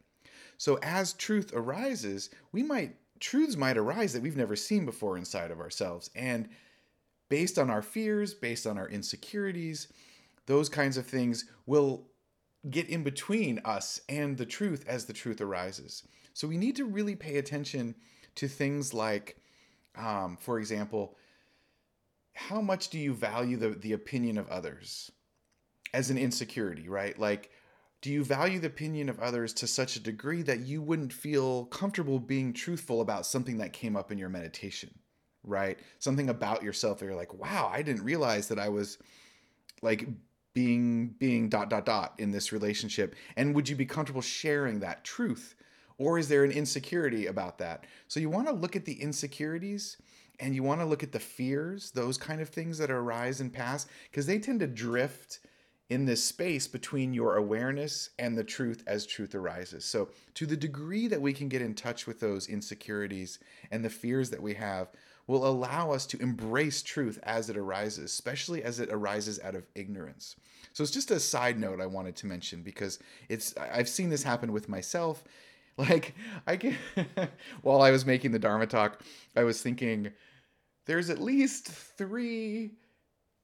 So 0.57 0.79
as 0.83 1.13
truth 1.13 1.53
arises, 1.55 2.31
we 2.51 2.63
might 2.63 2.97
truths 3.21 3.57
might 3.57 3.77
arise 3.77 4.13
that 4.13 4.23
we've 4.23 4.37
never 4.37 4.57
seen 4.57 4.85
before 4.85 5.17
inside 5.17 5.51
of 5.51 5.61
ourselves. 5.61 6.11
And 6.15 6.49
based 7.29 7.59
on 7.59 7.71
our 7.71 7.83
fears, 7.83 8.35
based 8.35 8.67
on 8.67 8.79
our 8.79 8.89
insecurities, 8.89 9.89
those 10.47 10.69
kinds 10.69 10.97
of 10.97 11.07
things 11.07 11.45
will 11.67 12.07
get 12.71 12.89
in 12.89 13.03
between 13.03 13.61
us 13.65 14.01
and 14.09 14.37
the 14.37 14.47
truth 14.47 14.85
as 14.89 15.05
the 15.05 15.13
truth 15.13 15.41
arises. 15.41 16.03
So 16.33 16.49
we 16.49 16.57
need 16.57 16.77
to 16.77 16.85
really 16.85 17.17
pay 17.17 17.39
attention 17.39 17.95
to 18.37 18.49
things 18.49 18.95
like, 18.95 19.37
um, 19.97 20.37
for 20.41 20.59
example, 20.59 21.17
how 22.35 22.61
much 22.61 22.89
do 22.89 22.99
you 22.99 23.15
value 23.15 23.57
the, 23.57 23.71
the 23.71 23.93
opinion 23.93 24.39
of 24.39 24.49
others 24.49 25.11
as 25.93 26.11
an 26.11 26.19
insecurity, 26.19 26.89
right? 26.89 27.19
Like, 27.19 27.51
Do 28.01 28.11
you 28.11 28.25
value 28.25 28.61
the 28.61 28.69
opinion 28.69 29.09
of 29.09 29.19
others 29.19 29.53
to 29.55 29.67
such 29.67 29.97
a 29.97 30.01
degree 30.01 30.43
that 30.43 30.61
you 30.61 30.81
wouldn't 30.81 31.13
feel 31.13 31.65
comfortable 31.67 32.19
being 32.19 32.53
truthful 32.53 33.01
about 33.01 33.27
something 33.27 33.59
that 33.59 33.73
came 33.73 33.97
up 33.97 34.13
in 34.13 34.19
your 34.19 34.29
meditation? 34.29 34.91
Right? 35.45 35.79
Something 35.99 36.29
about 36.29 36.63
yourself 36.63 36.99
that 36.99 37.07
you're 37.07 37.15
like, 37.15 37.35
wow, 37.35 37.71
I 37.73 37.83
didn't 37.83 38.05
realize 38.05 38.49
that 38.49 38.59
I 38.59 38.69
was 38.69 38.99
like 39.83 40.07
being 40.55 41.15
being 41.19 41.49
dot 41.49 41.71
dot 41.71 41.87
dot 41.87 42.15
in 42.19 42.31
this 42.31 42.53
relationship. 42.53 43.15
And 43.37 43.55
would 43.55 43.69
you 43.69 43.77
be 43.77 43.87
comfortable 43.87 44.23
sharing 44.23 44.81
that 44.81 45.05
truth? 45.05 45.55
Or 45.99 46.19
is 46.19 46.29
there 46.29 46.45
an 46.45 46.53
insecurity 46.53 47.27
about 47.27 47.59
that? 47.59 47.85
So 48.07 48.21
you 48.21 48.31
want 48.31 48.47
to 48.47 48.53
look 48.55 48.77
at 48.77 48.85
the 48.85 49.01
insecurities 49.01 49.97
and 50.39 50.55
you 50.55 50.63
want 50.63 50.81
to 50.81 50.87
look 50.87 51.03
at 51.03 51.13
the 51.13 51.19
fears, 51.19 51.91
those 51.91 52.17
kind 52.17 52.41
of 52.41 52.49
things 52.49 52.79
that 52.79 52.91
arise 52.91 53.41
and 53.41 53.53
pass, 53.53 53.87
because 54.11 54.27
they 54.27 54.39
tend 54.39 54.61
to 54.61 54.69
drift 54.69 55.41
in 55.91 56.05
this 56.05 56.23
space 56.23 56.67
between 56.67 57.15
your 57.15 57.37
awareness 57.37 58.11
and 58.19 58.37
the 58.37 58.45
truth 58.45 58.83
as 58.87 59.07
truth 59.07 59.35
arises. 59.35 59.85
So, 59.85 60.11
to 60.35 60.45
the 60.45 60.57
degree 60.57 61.09
that 61.09 61.23
we 61.23 61.33
can 61.33 61.49
get 61.49 61.63
in 61.63 61.75
touch 61.75 62.07
with 62.07 62.21
those 62.21 62.47
insecurities 62.47 63.39
and 63.71 63.85
the 63.85 63.91
fears 63.91 64.31
that 64.31 64.43
we 64.43 64.55
have, 64.55 64.89
will 65.27 65.47
allow 65.47 65.91
us 65.91 66.07
to 66.07 66.19
embrace 66.21 66.83
truth 66.83 67.19
as 67.23 67.51
it 67.51 67.57
arises, 67.57 68.05
especially 68.05 68.63
as 68.63 68.81
it 68.81 68.91
arises 68.91 69.39
out 69.41 69.55
of 69.55 69.67
ignorance. 69.75 70.37
So, 70.75 70.83
it's 70.83 70.93
just 70.93 71.11
a 71.11 71.21
side 71.21 71.59
note 71.59 71.81
I 71.81 71.87
wanted 71.87 72.17
to 72.17 72.27
mention 72.27 72.63
because 72.63 72.99
it's 73.29 73.57
I've 73.57 73.89
seen 73.89 74.11
this 74.11 74.23
happen 74.23 74.53
with 74.53 74.69
myself. 74.69 75.25
Like, 75.79 76.17
I 76.45 76.57
can, 76.57 76.77
while 77.63 77.83
I 77.83 77.93
was 77.93 78.05
making 78.05 78.33
the 78.33 78.39
Dharma 78.41 78.67
talk, 78.67 79.01
I 79.37 79.45
was 79.45 79.63
thinking 79.63 80.11
there's 80.87 81.09
at 81.09 81.21
least 81.21 81.69
three 81.69 82.73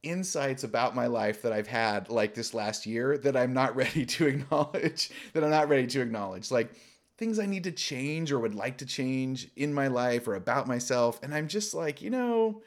insights 0.04 0.64
about 0.64 0.94
my 0.94 1.06
life 1.06 1.42
that 1.42 1.52
I've 1.52 1.66
had 1.66 2.08
like 2.08 2.34
this 2.34 2.54
last 2.54 2.86
year 2.86 3.18
that 3.18 3.36
I'm 3.36 3.52
not 3.52 3.74
ready 3.82 4.06
to 4.06 4.26
acknowledge, 4.26 5.10
that 5.32 5.42
I'm 5.44 5.50
not 5.50 5.68
ready 5.68 5.86
to 5.88 6.00
acknowledge. 6.00 6.50
Like 6.50 6.74
things 7.16 7.38
I 7.38 7.46
need 7.46 7.64
to 7.64 7.72
change 7.72 8.32
or 8.32 8.38
would 8.38 8.54
like 8.54 8.78
to 8.78 8.86
change 8.86 9.48
in 9.56 9.72
my 9.72 9.88
life 9.88 10.26
or 10.26 10.34
about 10.34 10.66
myself. 10.66 11.20
And 11.22 11.34
I'm 11.34 11.48
just 11.48 11.74
like, 11.74 12.02
you 12.02 12.10
know, 12.10 12.62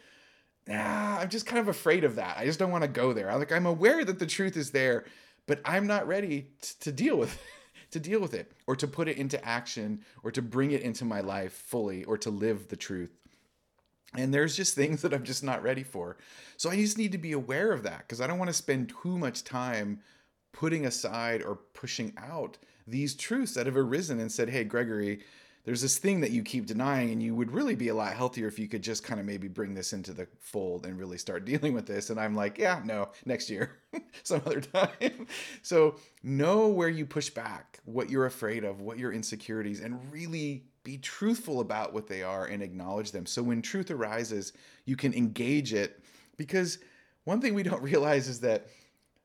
ah, 0.70 1.20
I'm 1.20 1.30
just 1.30 1.46
kind 1.46 1.60
of 1.60 1.68
afraid 1.68 2.04
of 2.04 2.16
that. 2.16 2.38
I 2.38 2.46
just 2.46 2.60
don't 2.60 2.72
want 2.72 2.84
to 2.84 2.90
go 2.90 3.14
there. 3.14 3.30
I'm 3.30 3.40
like, 3.40 3.52
I'm 3.52 3.66
aware 3.66 4.04
that 4.06 4.20
the 4.20 4.26
truth 4.26 4.56
is 4.58 4.72
there, 4.72 5.06
but 5.46 5.60
I'm 5.66 5.88
not 5.88 6.08
ready 6.08 6.48
t- 6.62 6.76
to 6.82 6.92
deal 6.92 7.18
with 7.18 7.34
it, 7.34 7.42
to 7.92 8.00
deal 8.00 8.20
with 8.20 8.34
it 8.34 8.52
or 8.68 8.76
to 8.76 8.88
put 8.88 9.08
it 9.08 9.18
into 9.18 9.44
action 9.46 10.02
or 10.24 10.32
to 10.32 10.42
bring 10.42 10.72
it 10.72 10.82
into 10.82 11.06
my 11.06 11.22
life 11.22 11.54
fully 11.54 12.04
or 12.06 12.18
to 12.20 12.30
live 12.30 12.70
the 12.70 12.76
truth. 12.76 13.18
And 14.16 14.34
there's 14.34 14.56
just 14.56 14.74
things 14.76 15.02
that 15.02 15.14
I'm 15.14 15.24
just 15.24 15.44
not 15.44 15.62
ready 15.62 15.84
for. 15.84 16.18
So 16.56 16.70
I 16.70 16.76
just 16.76 16.98
need 16.98 17.12
to 17.12 17.18
be 17.18 17.34
aware 17.34 17.72
of 17.72 17.84
that 17.84 18.00
because 18.00 18.22
I 18.22 18.28
don't 18.28 18.40
want 18.40 18.50
to 18.50 18.54
spend 18.54 18.94
too 19.02 19.18
much 19.18 19.44
time 19.44 20.00
putting 20.54 20.86
aside 20.86 21.44
or 21.44 21.56
pushing 21.74 22.14
out 22.18 22.58
these 22.88 23.16
truths 23.16 23.54
that 23.54 23.66
have 23.66 23.78
arisen 23.78 24.20
and 24.20 24.32
said, 24.32 24.50
hey, 24.50 24.64
Gregory, 24.64 25.20
there's 25.66 25.82
this 25.82 25.98
thing 25.98 26.22
that 26.22 26.32
you 26.32 26.44
keep 26.44 26.66
denying, 26.66 27.12
and 27.12 27.22
you 27.22 27.36
would 27.36 27.52
really 27.52 27.76
be 27.76 27.90
a 27.90 27.94
lot 27.94 28.14
healthier 28.14 28.48
if 28.48 28.58
you 28.58 28.70
could 28.70 28.82
just 28.82 29.04
kind 29.04 29.20
of 29.20 29.26
maybe 29.26 29.50
bring 29.50 29.74
this 29.74 29.92
into 29.92 30.14
the 30.14 30.26
fold 30.40 30.86
and 30.86 30.98
really 30.98 31.18
start 31.18 31.44
dealing 31.46 31.74
with 31.74 31.86
this. 31.86 32.10
And 32.10 32.18
I'm 32.18 32.34
like, 32.34 32.58
yeah, 32.58 32.82
no, 32.86 33.10
next 33.26 33.50
year, 33.50 33.72
some 34.24 34.42
other 34.46 34.62
time. 34.62 35.28
so 35.62 35.98
know 36.24 36.70
where 36.70 36.88
you 36.88 37.06
push 37.06 37.30
back, 37.30 37.80
what 37.84 38.10
you're 38.10 38.28
afraid 38.28 38.64
of, 38.64 38.80
what 38.80 38.98
your 38.98 39.12
insecurities, 39.12 39.82
and 39.82 40.00
really 40.10 40.64
be 40.88 40.98
truthful 40.98 41.60
about 41.60 41.94
what 41.94 42.08
they 42.08 42.24
are 42.24 42.46
and 42.46 42.64
acknowledge 42.64 43.12
them. 43.12 43.26
So 43.26 43.44
when 43.44 43.62
truth 43.62 43.92
arises, 43.92 44.54
you 44.86 44.96
can 44.96 45.14
engage 45.14 45.74
it 45.74 46.02
because 46.38 46.80
one 47.26 47.42
thing 47.42 47.54
we 47.54 47.64
don't 47.64 47.84
realize 47.94 48.30
is 48.30 48.40
that 48.40 48.68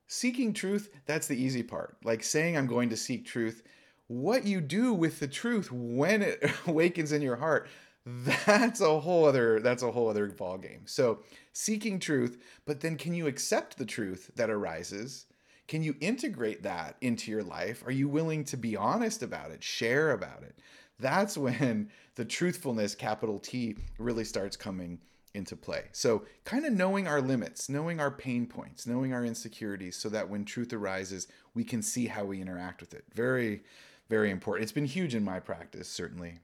seeking 0.08 0.52
truth, 0.52 0.90
that's 1.06 1.28
the 1.28 1.40
easy 1.40 1.62
part. 1.62 1.96
Like 2.02 2.24
saying, 2.24 2.56
I'm 2.56 2.66
going 2.66 2.88
to 2.88 2.96
seek 2.96 3.24
truth. 3.24 3.62
What 4.08 4.44
you 4.44 4.60
do 4.60 4.92
with 4.92 5.20
the 5.20 5.28
truth 5.28 5.70
when 5.70 6.22
it 6.22 6.50
awakens 6.66 7.12
in 7.12 7.22
your 7.22 7.36
heart, 7.36 7.68
that's 8.04 8.80
a 8.80 8.98
whole 8.98 9.24
other 9.24 9.60
that's 9.60 9.84
a 9.84 9.92
whole 9.92 10.08
other 10.08 10.26
ball 10.26 10.58
game. 10.58 10.82
So 10.86 11.20
seeking 11.52 12.00
truth, 12.00 12.42
but 12.66 12.80
then 12.80 12.96
can 12.96 13.14
you 13.14 13.28
accept 13.28 13.78
the 13.78 13.86
truth 13.86 14.32
that 14.34 14.50
arises? 14.50 15.26
Can 15.68 15.84
you 15.84 15.94
integrate 16.00 16.64
that 16.64 16.96
into 17.00 17.30
your 17.30 17.44
life? 17.44 17.84
Are 17.86 17.92
you 17.92 18.08
willing 18.08 18.42
to 18.46 18.56
be 18.56 18.76
honest 18.76 19.22
about 19.22 19.52
it, 19.52 19.62
share 19.62 20.10
about 20.10 20.42
it? 20.42 20.58
That's 21.02 21.36
when 21.36 21.90
the 22.14 22.24
truthfulness, 22.24 22.94
capital 22.94 23.38
T, 23.38 23.76
really 23.98 24.24
starts 24.24 24.56
coming 24.56 24.98
into 25.34 25.56
play. 25.56 25.84
So, 25.92 26.24
kind 26.44 26.64
of 26.64 26.72
knowing 26.72 27.06
our 27.06 27.20
limits, 27.20 27.68
knowing 27.68 28.00
our 28.00 28.10
pain 28.10 28.46
points, 28.46 28.86
knowing 28.86 29.12
our 29.12 29.24
insecurities, 29.24 29.96
so 29.96 30.08
that 30.10 30.28
when 30.28 30.44
truth 30.44 30.72
arises, 30.72 31.26
we 31.54 31.64
can 31.64 31.82
see 31.82 32.06
how 32.06 32.24
we 32.24 32.40
interact 32.40 32.80
with 32.80 32.94
it. 32.94 33.04
Very, 33.14 33.62
very 34.08 34.30
important. 34.30 34.64
It's 34.64 34.72
been 34.72 34.84
huge 34.84 35.14
in 35.14 35.24
my 35.24 35.40
practice, 35.40 35.88
certainly. 35.88 36.38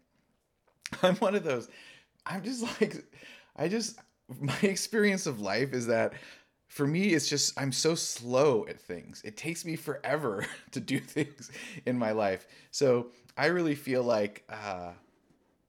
I'm 1.02 1.16
one 1.16 1.34
of 1.34 1.44
those, 1.44 1.68
I'm 2.26 2.42
just 2.42 2.62
like, 2.80 3.04
I 3.56 3.68
just, 3.68 3.98
my 4.40 4.58
experience 4.62 5.26
of 5.26 5.40
life 5.40 5.72
is 5.72 5.86
that 5.86 6.14
for 6.68 6.86
me 6.86 7.08
it's 7.08 7.28
just 7.28 7.58
i'm 7.58 7.72
so 7.72 7.94
slow 7.94 8.66
at 8.68 8.78
things 8.78 9.22
it 9.24 9.36
takes 9.36 9.64
me 9.64 9.74
forever 9.74 10.46
to 10.70 10.80
do 10.80 10.98
things 11.00 11.50
in 11.86 11.98
my 11.98 12.12
life 12.12 12.46
so 12.70 13.08
i 13.38 13.46
really 13.46 13.74
feel 13.74 14.03
like 14.03 14.44
uh, 14.51 14.90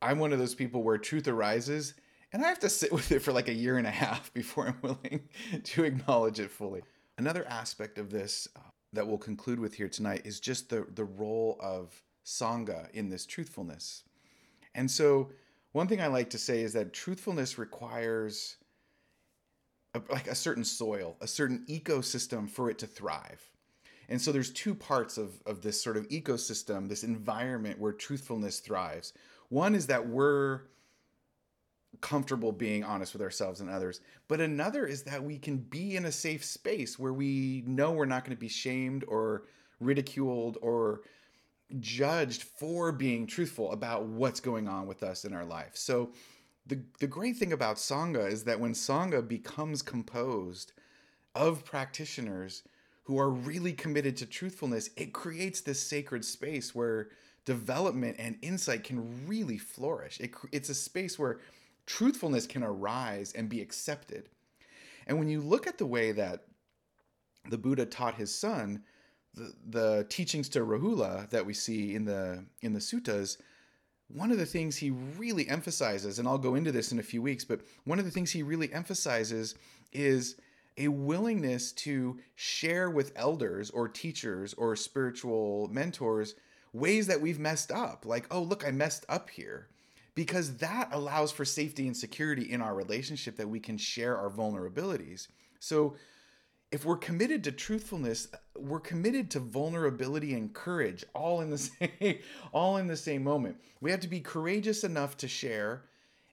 i'm 0.02 0.20
one 0.20 0.34
of 0.34 0.40
those 0.40 0.56
people 0.56 0.84
where 0.84 0.98
truth 0.98 1.28
arises 1.28 1.94
and 2.34 2.44
i 2.44 2.48
have 2.48 2.60
to 2.60 2.70
sit 2.70 2.92
with 3.00 3.12
it 3.12 3.20
for 3.20 3.32
like 3.32 3.48
a 3.48 3.54
year 3.54 3.78
and 3.78 3.88
a 3.88 3.92
half 3.92 4.34
before 4.34 4.68
i'm 4.68 4.78
willing 4.82 5.22
to 5.64 5.84
acknowledge 5.84 6.40
it 6.40 6.52
fully 6.52 6.82
another 7.18 7.46
aspect 7.48 7.98
of 7.98 8.10
this 8.10 8.48
uh, 8.56 8.62
that 8.92 9.08
we'll 9.08 9.18
conclude 9.18 9.60
with 9.60 9.74
here 9.74 9.90
tonight 9.90 10.22
is 10.26 10.40
just 10.40 10.70
the 10.70 10.86
the 10.96 11.06
role 11.06 11.58
of 11.62 12.04
sangha 12.26 12.90
in 12.92 13.10
this 13.10 13.26
truthfulness 13.26 14.04
and 14.76 14.90
so 14.92 15.30
one 15.72 15.88
thing 15.88 16.02
i 16.02 16.08
like 16.08 16.30
to 16.30 16.38
say 16.38 16.62
is 16.62 16.74
that 16.74 16.92
truthfulness 16.92 17.58
requires 17.58 18.58
a, 19.94 20.02
like 20.10 20.28
a 20.28 20.36
certain 20.36 20.64
soil, 20.64 21.16
a 21.22 21.28
certain 21.28 21.66
ecosystem 21.70 22.50
for 22.50 22.70
it 22.70 22.78
to 22.80 22.88
thrive. 22.88 23.50
And 24.10 24.22
so 24.22 24.32
there's 24.32 24.52
two 24.52 24.76
parts 24.76 25.18
of, 25.18 25.42
of 25.46 25.62
this 25.62 25.82
sort 25.82 25.96
of 25.96 26.08
ecosystem, 26.10 26.90
this 26.90 27.04
environment 27.04 27.80
where 27.80 27.94
truthfulness 27.94 28.60
thrives. 28.60 29.14
One 29.50 29.76
is 29.76 29.88
that 29.88 30.08
we're 30.08 30.62
comfortable 32.02 32.52
being 32.52 32.84
honest 32.84 33.14
with 33.14 33.22
ourselves 33.22 33.62
and 33.62 33.70
others. 33.70 34.02
But 34.28 34.42
another 34.42 34.86
is 34.86 35.04
that 35.04 35.24
we 35.24 35.38
can 35.38 35.58
be 35.58 35.96
in 35.96 36.06
a 36.06 36.12
safe 36.12 36.44
space 36.44 36.98
where 36.98 37.14
we 37.14 37.64
know 37.66 37.92
we're 37.92 38.06
not 38.06 38.26
going 38.26 38.36
to 38.36 38.40
be 38.40 38.50
shamed 38.50 39.04
or 39.08 39.44
ridiculed 39.80 40.58
or 40.62 41.02
judged 41.80 42.44
for 42.44 42.92
being 42.92 43.28
truthful 43.28 43.72
about 43.72 44.06
what's 44.06 44.40
going 44.40 44.68
on 44.68 44.88
with 44.88 45.04
us 45.04 45.24
in 45.24 45.34
our 45.34 45.46
life. 45.46 45.72
So 45.74 46.12
the, 46.66 46.82
the 47.00 47.08
great 47.08 47.38
thing 47.38 47.54
about 47.54 47.78
Sangha 47.78 48.32
is 48.32 48.44
that 48.46 48.60
when 48.60 48.74
Sangha 48.74 49.28
becomes 49.28 49.82
composed 49.82 50.74
of 51.36 51.64
practitioners 51.64 52.64
who 53.10 53.18
are 53.18 53.32
really 53.32 53.74
committed 53.74 54.16
to 54.16 54.24
truthfulness, 54.24 54.92
it 54.96 55.14
creates 55.14 55.62
this 55.62 55.82
sacred 55.82 56.24
space 56.24 56.76
where 56.76 57.10
development 57.44 58.16
and 58.20 58.38
insight 58.44 58.84
can 58.84 59.28
really 59.28 59.58
flourish. 59.58 60.20
It, 60.20 60.36
it's 60.52 60.70
a 60.70 60.76
space 60.76 61.18
where 61.18 61.40
truthfulness 61.88 62.46
can 62.46 62.62
arise 62.62 63.34
and 63.34 63.50
be 63.50 63.62
accepted. 63.62 64.30
And 65.08 65.18
when 65.18 65.28
you 65.28 65.42
look 65.42 65.66
at 65.66 65.80
the 65.80 65.88
way 65.88 66.12
that 66.12 66.44
the 67.50 67.58
Buddha 67.58 67.88
taught 67.88 68.14
his 68.14 68.34
son, 68.34 68.84
the, 69.34 69.54
the 69.68 70.06
teachings 70.08 70.48
to 70.50 70.60
Rahula 70.60 71.28
that 71.32 71.48
we 71.48 71.56
see 71.56 71.96
in 71.96 72.06
the 72.06 72.46
in 72.62 72.74
the 72.74 72.80
suttas, 72.80 73.38
one 74.08 74.30
of 74.30 74.38
the 74.38 74.46
things 74.46 74.78
he 74.78 74.92
really 74.92 75.50
emphasizes, 75.50 76.20
and 76.20 76.28
I'll 76.28 76.38
go 76.38 76.54
into 76.54 76.72
this 76.72 76.92
in 76.92 77.00
a 77.00 77.04
few 77.12 77.24
weeks, 77.24 77.44
but 77.44 77.62
one 77.86 77.98
of 77.98 78.06
the 78.06 78.12
things 78.12 78.30
he 78.30 78.44
really 78.44 78.72
emphasizes 78.72 79.56
is 79.92 80.36
a 80.80 80.88
willingness 80.88 81.72
to 81.74 82.18
share 82.36 82.90
with 82.90 83.12
elders 83.16 83.70
or 83.70 83.88
teachers 83.88 84.54
or 84.56 84.76
spiritual 84.76 85.70
mentors 85.72 86.36
ways 86.74 87.08
that 87.08 87.22
we've 87.22 87.40
messed 87.40 87.72
up. 87.72 88.06
Like, 88.06 88.26
oh, 88.32 88.42
look, 88.42 88.66
I 88.66 88.72
messed 88.72 89.06
up 89.10 89.30
here. 89.30 89.68
Because 90.16 90.58
that 90.58 90.90
allows 90.92 91.32
for 91.32 91.46
safety 91.46 91.86
and 91.86 91.96
security 91.96 92.52
in 92.52 92.62
our 92.62 92.74
relationship 92.74 93.38
that 93.38 93.50
we 93.50 93.60
can 93.60 93.78
share 93.78 94.18
our 94.18 94.30
vulnerabilities. 94.30 95.28
So, 95.60 95.96
if 96.72 96.86
we're 96.86 96.98
committed 96.98 97.44
to 97.44 97.52
truthfulness 97.52 98.28
we're 98.56 98.80
committed 98.80 99.32
to 99.32 99.40
vulnerability 99.40 100.36
and 100.36 100.54
courage 100.54 101.04
all 101.16 101.42
in 101.42 101.50
the 101.50 101.58
same 101.58 102.20
all 102.52 102.78
in 102.78 102.86
the 102.86 102.96
same 102.96 103.24
moment 103.24 103.58
we 103.82 103.90
have 103.90 104.00
to 104.00 104.08
be 104.08 104.20
courageous 104.20 104.84
enough 104.84 105.18
to 105.18 105.28
share 105.28 105.84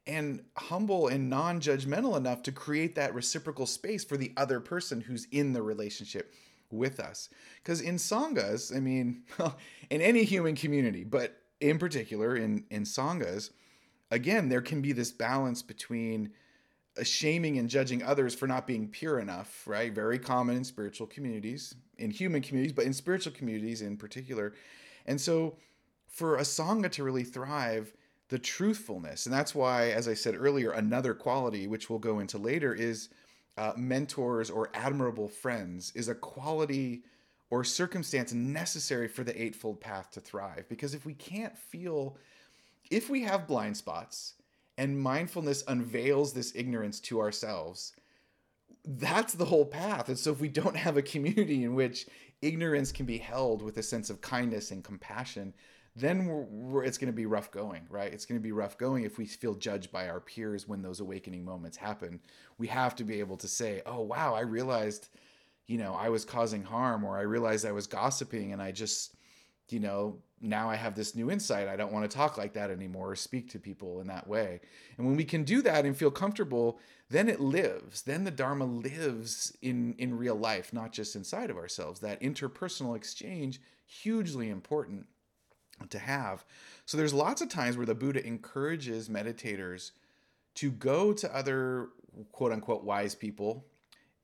and 0.07 0.43
humble 0.57 1.09
and 1.09 1.29
non-judgmental 1.29 2.17
enough 2.17 2.43
to 2.43 2.53
create 2.53 2.95
that 2.95 3.15
reciprocal 3.15 3.67
space 3.67 4.05
for 4.05 4.17
the 4.17 4.33
other 4.37 4.61
person 4.61 5.01
who's 5.01 5.27
in 5.33 5.53
the 5.53 5.63
relationship 5.63 6.33
with 6.71 6.99
us 6.99 7.29
because 7.63 7.81
in 7.81 7.97
sanghas 7.97 8.75
i 8.77 8.81
mean 8.81 9.23
in 9.91 10.01
any 10.01 10.25
human 10.25 10.57
community 10.57 11.05
but 11.05 11.37
in 11.61 11.79
particular 11.79 12.35
in 12.37 12.65
in 12.71 12.83
sanghas 12.83 13.51
again 14.11 14.49
there 14.49 14.61
can 14.61 14.83
be 14.83 14.93
this 14.93 15.13
balance 15.13 15.63
between 15.63 16.33
shaming 17.05 17.59
and 17.59 17.69
judging 17.69 18.03
others 18.03 18.35
for 18.35 18.47
not 18.47 18.67
being 18.67 18.89
pure 18.89 19.19
enough, 19.19 19.67
right? 19.67 19.93
Very 19.93 20.19
common 20.19 20.57
in 20.57 20.65
spiritual 20.65 21.07
communities. 21.07 21.75
in 21.99 22.11
human 22.11 22.43
communities, 22.43 22.75
but 22.75 22.85
in 22.85 22.93
spiritual 22.93 23.33
communities 23.33 23.81
in 23.81 23.97
particular. 23.97 24.53
And 25.07 25.19
so, 25.19 25.57
for 26.09 26.37
a 26.37 26.43
sangha 26.43 26.91
to 26.93 27.03
really 27.05 27.25
thrive, 27.25 27.95
the 28.29 28.39
truthfulness, 28.39 29.27
and 29.27 29.33
that's 29.33 29.55
why, 29.55 29.91
as 29.91 30.09
I 30.09 30.15
said 30.15 30.35
earlier, 30.37 30.73
another 30.73 31.15
quality 31.15 31.67
which 31.67 31.89
we'll 31.89 31.99
go 31.99 32.19
into 32.19 32.39
later 32.39 32.75
is 32.75 33.09
uh, 33.57 33.73
mentors 33.77 34.51
or 34.51 34.71
admirable 34.75 35.29
friends 35.29 35.93
is 35.95 36.09
a 36.09 36.15
quality 36.15 37.03
or 37.51 37.63
circumstance 37.63 38.33
necessary 38.33 39.09
for 39.09 39.23
the 39.23 39.41
Eightfold 39.41 39.81
Path 39.81 40.11
to 40.13 40.21
thrive. 40.21 40.69
Because 40.69 40.95
if 40.95 41.07
we 41.07 41.15
can't 41.15 41.57
feel, 41.57 42.19
if 42.91 43.09
we 43.09 43.23
have 43.23 43.47
blind 43.47 43.77
spots 43.77 44.35
and 44.77 45.01
mindfulness 45.01 45.63
unveils 45.69 46.33
this 46.33 46.53
ignorance 46.55 47.01
to 47.01 47.21
ourselves, 47.21 47.93
that's 48.85 49.35
the 49.35 49.45
whole 49.45 49.65
path. 49.65 50.09
And 50.09 50.19
so 50.19 50.33
if 50.33 50.41
we 50.41 50.49
don't 50.49 50.77
have 50.77 50.97
a 50.97 51.03
community 51.03 51.65
in 51.65 51.75
which 51.75 52.07
ignorance 52.43 52.93
can 52.93 53.07
be 53.07 53.19
held 53.19 53.63
with 53.63 53.79
a 53.79 53.83
sense 53.83 54.11
of 54.11 54.21
kindness 54.21 54.71
and 54.71 54.85
compassion, 54.85 55.55
then 55.97 56.27
we're, 56.27 56.43
we're, 56.43 56.85
it's 56.85 56.99
going 56.99 57.11
to 57.11 57.17
be 57.17 57.25
rough 57.25 57.51
going, 57.51 57.87
right? 57.89 58.13
It's 58.13 58.27
going 58.27 58.39
to 58.39 58.43
be 58.43 58.53
rough 58.53 58.77
going 58.77 59.05
if 59.05 59.17
we 59.17 59.25
feel 59.25 59.55
judged 59.55 59.91
by 59.91 60.09
our 60.09 60.21
peers 60.21 60.69
when 60.69 60.83
those 60.83 61.01
awakening 61.01 61.45
moments 61.45 61.79
happen. 61.79 62.21
We 62.59 62.67
have 62.67 62.95
to 62.97 63.05
be 63.05 63.19
able 63.19 63.39
to 63.39 63.49
say, 63.49 63.81
oh, 63.87 64.03
wow, 64.03 64.35
I 64.35 64.41
realized, 64.41 65.09
you 65.67 65.79
know, 65.79 65.95
I 65.95 66.11
was 66.11 66.27
causing 66.27 66.63
harm 66.63 67.03
or 67.03 67.17
I 67.17 67.23
realized 67.23 67.65
I 67.65 67.73
was 67.73 67.87
gossiping 67.87 68.53
and 68.53 68.61
I 68.61 68.73
just, 68.73 69.15
you 69.71 69.81
know, 69.81 70.19
now 70.43 70.69
I 70.69 70.77
have 70.77 70.95
this 70.95 71.15
new 71.15 71.31
insight. 71.31 71.67
I 71.67 71.77
don't 71.77 71.93
want 71.93 72.09
to 72.09 72.15
talk 72.15 72.37
like 72.37 72.53
that 72.53 72.71
anymore 72.71 73.13
or 73.13 73.17
speak 73.17 73.51
to 73.53 73.59
people 73.59 74.01
in 74.03 74.07
that 74.09 74.29
way. 74.29 74.61
And 74.99 75.07
when 75.07 75.17
we 75.17 75.25
can 75.25 75.45
do 75.45 75.63
that 75.63 75.87
and 75.87 75.97
feel 75.97 76.11
comfortable, 76.11 76.79
then 77.09 77.27
it 77.27 77.41
lives. 77.41 78.03
Then 78.03 78.25
the 78.25 78.31
Dharma 78.31 78.67
lives 78.67 79.57
in, 79.63 79.95
in 79.97 80.19
real 80.19 80.37
life, 80.37 80.75
not 80.75 80.93
just 80.93 81.17
inside 81.17 81.49
of 81.49 81.57
ourselves. 81.57 82.01
That 82.01 82.21
interpersonal 82.21 82.95
exchange, 82.95 83.63
hugely 83.87 84.51
important 84.51 85.07
to 85.91 85.99
have. 85.99 86.45
So 86.85 86.97
there's 86.97 87.15
lots 87.15 87.43
of 87.43 87.49
times 87.49 87.77
where 87.77 87.87
the 87.87 87.95
Buddha 87.95 88.25
encourages 88.27 89.09
meditators 89.09 89.93
to 90.57 90.71
go 90.71 91.13
to 91.13 91.37
other 91.37 91.89
quote 92.33 92.53
unquote 92.53 92.85
wise 92.85 93.15
people 93.15 93.65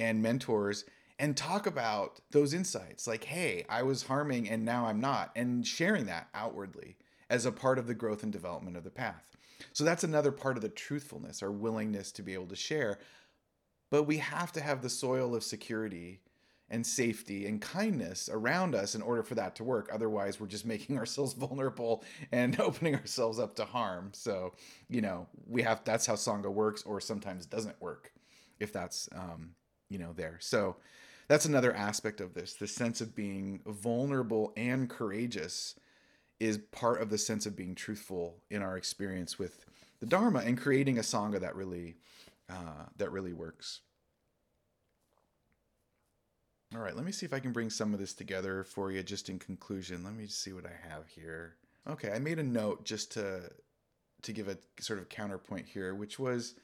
and 0.01 0.23
mentors 0.23 0.85
and 1.19 1.37
talk 1.37 1.67
about 1.67 2.21
those 2.31 2.55
insights 2.55 3.07
like 3.07 3.25
hey 3.25 3.65
i 3.69 3.83
was 3.83 4.05
harming 4.05 4.49
and 4.49 4.65
now 4.65 4.87
i'm 4.87 5.01
not 5.01 5.31
and 5.37 5.67
sharing 5.67 6.07
that 6.07 6.29
outwardly 6.35 6.97
as 7.29 7.45
a 7.45 7.53
part 7.53 7.79
of 7.79 7.87
the 7.87 7.95
growth 7.95 8.23
and 8.23 8.33
development 8.33 8.77
of 8.77 8.85
the 8.85 8.91
path 8.91 9.37
so 9.73 9.85
that's 9.85 10.05
another 10.05 10.33
part 10.33 10.57
of 10.57 10.63
the 10.63 10.69
truthfulness 10.69 11.43
our 11.43 11.51
willingness 11.51 12.11
to 12.11 12.23
be 12.23 12.33
able 12.35 12.47
to 12.47 12.57
share 12.57 12.99
but 13.91 14.05
we 14.05 14.17
have 14.17 14.53
to 14.53 14.61
have 14.61 14.81
the 14.81 14.89
soil 14.89 15.35
of 15.35 15.43
security 15.43 16.21
and 16.73 16.85
safety 16.87 17.47
and 17.47 17.61
kindness 17.61 18.31
around 18.33 18.75
us 18.75 18.95
in 18.95 19.03
order 19.03 19.23
for 19.23 19.35
that 19.35 19.55
to 19.55 19.63
work. 19.63 19.91
Otherwise, 19.93 20.41
we're 20.41 20.47
just 20.47 20.67
making 20.67 20.99
ourselves 20.99 21.35
vulnerable 21.35 22.03
and 22.33 22.59
opening 22.61 22.97
ourselves 22.97 23.39
up 23.39 23.55
to 23.57 23.65
harm. 23.65 24.11
So, 24.15 24.55
you 24.89 25.03
know, 25.03 25.29
we 25.47 25.63
have 25.63 25.85
that's 25.85 26.07
how 26.07 26.15
Sangha 26.15 26.51
works, 26.51 26.83
or 26.83 27.01
sometimes 27.01 27.47
doesn't 27.47 27.81
work 27.81 28.13
if 28.59 28.73
that's, 28.73 29.09
um, 29.15 29.51
you 29.91 29.99
know, 29.99 30.13
there. 30.15 30.39
So, 30.41 30.77
that's 31.29 31.45
another 31.45 31.73
aspect 31.75 32.21
of 32.21 32.35
this 32.35 32.55
the 32.55 32.67
sense 32.67 33.01
of 33.01 33.15
being 33.15 33.61
vulnerable 33.67 34.53
and 34.57 34.89
courageous 34.91 35.77
is 36.41 36.59
part 36.59 37.01
of 37.01 37.11
the 37.11 37.19
sense 37.19 37.47
of 37.47 37.55
being 37.55 37.75
truthful 37.75 38.43
in 38.51 38.63
our 38.63 38.77
experience 38.77 39.39
with 39.39 39.65
the 40.01 40.07
dharma 40.07 40.41
and 40.41 40.59
creating 40.59 40.99
a 40.99 41.03
sangha 41.03 41.41
that 41.41 41.55
really 41.55 41.95
uh, 42.51 42.87
that 42.97 43.13
really 43.13 43.33
works 43.33 43.81
all 46.75 46.81
right, 46.81 46.97
let 46.97 47.05
me 47.05 47.13
see 47.13 47.27
if 47.27 47.35
I 47.35 47.41
can 47.41 47.53
bring 47.53 47.71
some 47.71 47.93
of 47.93 48.01
this 48.01 48.15
together 48.15 48.65
for 48.65 48.91
you 48.91 49.03
just 49.03 49.29
in 49.29 49.39
conclusion. 49.39 50.05
Let 50.05 50.15
me 50.15 50.27
see 50.27 50.53
what 50.53 50.67
I 50.67 50.89
have 50.89 51.07
here. 51.09 51.57
Okay, 51.89 52.11
I 52.13 52.19
made 52.19 52.39
a 52.39 52.45
note 52.45 52.85
just 52.85 53.13
to 53.13 53.51
to 54.23 54.33
give 54.33 54.49
a 54.49 54.57
sort 54.81 55.01
of 55.01 55.09
counterpoint 55.09 55.67
here, 55.67 55.95
which 55.95 56.19
was 56.19 56.55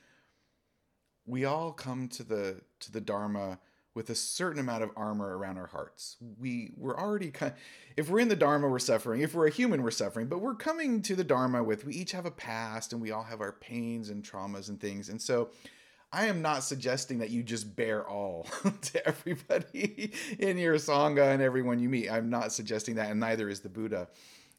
we 1.26 1.44
all 1.44 1.72
come 1.72 2.08
to 2.08 2.22
the 2.22 2.60
to 2.80 2.92
the 2.92 3.00
dharma 3.00 3.58
with 3.94 4.10
a 4.10 4.14
certain 4.14 4.60
amount 4.60 4.82
of 4.84 4.90
armor 4.96 5.36
around 5.36 5.58
our 5.58 5.66
hearts. 5.66 6.16
We 6.38 6.72
we're 6.76 6.96
already 6.96 7.30
kind 7.30 7.52
of, 7.52 7.58
if 7.96 8.08
we're 8.08 8.20
in 8.20 8.28
the 8.28 8.36
dharma 8.36 8.68
we're 8.68 8.78
suffering, 8.78 9.22
if 9.22 9.34
we're 9.34 9.48
a 9.48 9.50
human 9.50 9.82
we're 9.82 9.90
suffering, 9.90 10.28
but 10.28 10.40
we're 10.40 10.54
coming 10.54 11.02
to 11.02 11.16
the 11.16 11.24
dharma 11.24 11.62
with 11.64 11.84
we 11.84 11.94
each 11.94 12.12
have 12.12 12.24
a 12.24 12.30
past 12.30 12.92
and 12.92 13.02
we 13.02 13.10
all 13.10 13.24
have 13.24 13.40
our 13.40 13.52
pains 13.52 14.08
and 14.08 14.22
traumas 14.22 14.68
and 14.68 14.80
things. 14.80 15.08
And 15.08 15.20
so 15.20 15.50
I 16.12 16.26
am 16.26 16.40
not 16.40 16.62
suggesting 16.62 17.18
that 17.18 17.30
you 17.30 17.42
just 17.42 17.76
bear 17.76 18.08
all 18.08 18.46
to 18.82 19.06
everybody 19.06 20.12
in 20.38 20.56
your 20.56 20.76
sangha 20.76 21.32
and 21.34 21.42
everyone 21.42 21.78
you 21.78 21.88
meet. 21.88 22.10
I'm 22.10 22.30
not 22.30 22.52
suggesting 22.52 22.94
that, 22.94 23.10
and 23.10 23.20
neither 23.20 23.48
is 23.48 23.60
the 23.60 23.68
Buddha. 23.68 24.08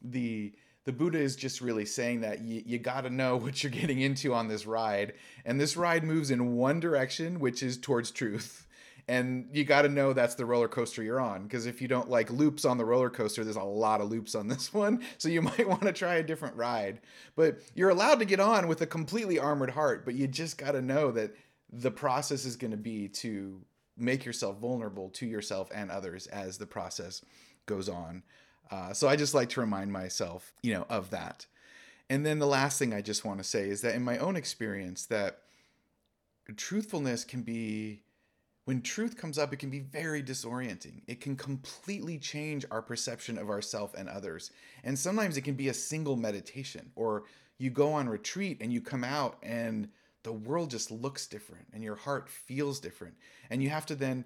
The 0.02 0.54
the 0.86 0.94
Buddha 0.94 1.20
is 1.20 1.36
just 1.36 1.62
really 1.62 1.86
saying 1.86 2.22
that 2.22 2.42
you, 2.42 2.64
you 2.66 2.80
got 2.80 3.02
to 3.02 3.10
know 3.10 3.36
what 3.38 3.64
you're 3.64 3.72
getting 3.72 4.00
into 4.02 4.34
on 4.34 4.48
this 4.48 4.66
ride, 4.66 5.14
and 5.46 5.60
this 5.60 5.76
ride 5.76 6.04
moves 6.04 6.32
in 6.32 6.56
one 6.56 6.80
direction, 6.80 7.40
which 7.40 7.64
is 7.64 7.78
towards 7.78 8.12
truth 8.12 8.68
and 9.10 9.50
you 9.52 9.64
got 9.64 9.82
to 9.82 9.90
know 9.90 10.14
that's 10.14 10.36
the 10.36 10.46
roller 10.46 10.68
coaster 10.68 11.02
you're 11.02 11.20
on 11.20 11.42
because 11.44 11.66
if 11.66 11.82
you 11.82 11.88
don't 11.88 12.12
like 12.12 12.30
loops 12.30 12.64
on 12.64 12.78
the 12.78 12.86
roller 12.86 13.10
coaster 13.10 13.44
there's 13.44 13.56
a 13.56 13.64
lot 13.64 14.02
of 14.02 14.10
loops 14.10 14.36
on 14.36 14.48
this 14.48 14.72
one. 14.72 15.04
So 15.18 15.30
you 15.30 15.42
might 15.42 15.68
want 15.68 15.82
to 15.82 15.92
try 15.92 16.16
a 16.16 16.24
different 16.24 16.56
ride. 16.56 17.02
But 17.36 17.60
you're 17.74 17.90
allowed 17.90 18.20
to 18.20 18.26
get 18.26 18.40
on 18.40 18.68
with 18.68 18.82
a 18.82 18.86
completely 18.86 19.40
armored 19.40 19.72
heart 19.72 20.06
but 20.06 20.14
you 20.14 20.28
just 20.28 20.60
got 20.60 20.72
to 20.74 20.82
know 20.82 21.12
that 21.12 21.36
the 21.72 21.92
process 21.92 22.46
is 22.46 22.56
going 22.56 22.72
to 22.72 22.78
be 22.78 23.08
to 23.08 23.60
make 23.98 24.26
yourself 24.26 24.60
vulnerable 24.60 25.10
to 25.10 25.26
yourself 25.26 25.70
and 25.74 25.90
others 25.92 26.28
as 26.28 26.58
the 26.58 26.68
process 26.68 27.26
goes 27.66 27.90
on. 27.90 28.24
Uh, 28.72 28.94
so 28.94 29.08
i 29.08 29.16
just 29.16 29.34
like 29.34 29.50
to 29.50 29.60
remind 29.60 29.92
myself 29.92 30.54
you 30.62 30.72
know 30.72 30.86
of 30.88 31.10
that. 31.10 31.48
And 32.12 32.24
then 32.24 32.38
the 32.38 32.46
last 32.46 32.78
thing 32.78 32.94
i 32.94 33.02
just 33.02 33.26
want 33.26 33.40
to 33.40 33.44
say 33.44 33.70
is 33.70 33.82
that 33.82 33.96
in 33.96 34.04
my 34.04 34.20
own 34.20 34.36
experience 34.36 35.08
that 35.08 35.40
truthfulness 36.56 37.24
can 37.24 37.42
be 37.42 38.04
when 38.70 38.84
truth 38.84 39.18
comes 39.18 39.40
up, 39.40 39.52
it 39.52 39.58
can 39.58 39.72
be 39.72 39.80
very 39.80 40.22
disorienting. 40.22 41.02
It 41.08 41.22
can 41.22 41.36
completely 41.36 42.20
change 42.20 42.68
our 42.70 42.84
perception 42.84 43.40
of 43.40 43.50
ourself 43.50 43.96
and 43.98 44.08
others. 44.08 44.52
And 44.84 44.98
sometimes 44.98 45.38
it 45.38 45.42
can 45.42 45.56
be 45.56 45.70
a 45.70 45.74
single 45.74 46.16
meditation, 46.16 46.92
or 46.96 47.24
you 47.58 47.72
go 47.72 47.94
on 47.94 48.08
retreat 48.08 48.60
and 48.62 48.72
you 48.72 48.80
come 48.80 49.04
out 49.04 49.40
and 49.42 49.90
the 50.22 50.34
world 50.34 50.70
just 50.70 50.92
looks 50.92 51.26
different 51.26 51.66
and 51.74 51.84
your 51.84 51.96
heart 51.96 52.30
feels 52.30 52.80
different. 52.80 53.16
And 53.50 53.64
you 53.64 53.72
have 53.72 53.88
to 53.88 53.96
then 53.96 54.24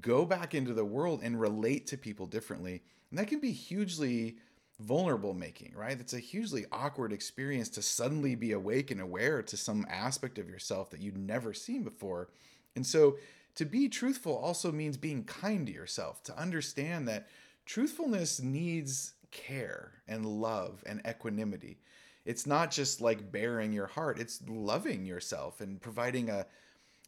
go 0.00 0.24
back 0.24 0.54
into 0.54 0.72
the 0.72 0.86
world 0.86 1.20
and 1.22 1.38
relate 1.38 1.86
to 1.88 1.98
people 1.98 2.24
differently. 2.24 2.80
And 3.10 3.18
that 3.18 3.28
can 3.28 3.40
be 3.40 3.52
hugely 3.52 4.38
vulnerable 4.80 5.34
making, 5.34 5.74
right? 5.76 6.00
It's 6.00 6.14
a 6.14 6.18
hugely 6.18 6.64
awkward 6.72 7.12
experience 7.12 7.68
to 7.68 7.82
suddenly 7.82 8.36
be 8.36 8.52
awake 8.52 8.90
and 8.90 9.02
aware 9.02 9.42
to 9.42 9.56
some 9.58 9.86
aspect 9.90 10.38
of 10.38 10.48
yourself 10.48 10.88
that 10.92 11.00
you'd 11.02 11.18
never 11.18 11.52
seen 11.52 11.82
before. 11.82 12.30
And 12.74 12.86
so 12.86 13.16
to 13.54 13.64
be 13.64 13.88
truthful 13.88 14.36
also 14.36 14.72
means 14.72 14.96
being 14.96 15.24
kind 15.24 15.66
to 15.66 15.72
yourself, 15.72 16.22
to 16.24 16.38
understand 16.38 17.06
that 17.08 17.28
truthfulness 17.66 18.40
needs 18.40 19.14
care 19.30 20.02
and 20.08 20.24
love 20.24 20.82
and 20.86 21.00
equanimity. 21.08 21.78
It's 22.24 22.46
not 22.46 22.70
just 22.70 23.00
like 23.00 23.32
bearing 23.32 23.72
your 23.72 23.88
heart, 23.88 24.18
it's 24.18 24.40
loving 24.46 25.04
yourself 25.04 25.60
and 25.60 25.80
providing 25.80 26.30
a 26.30 26.46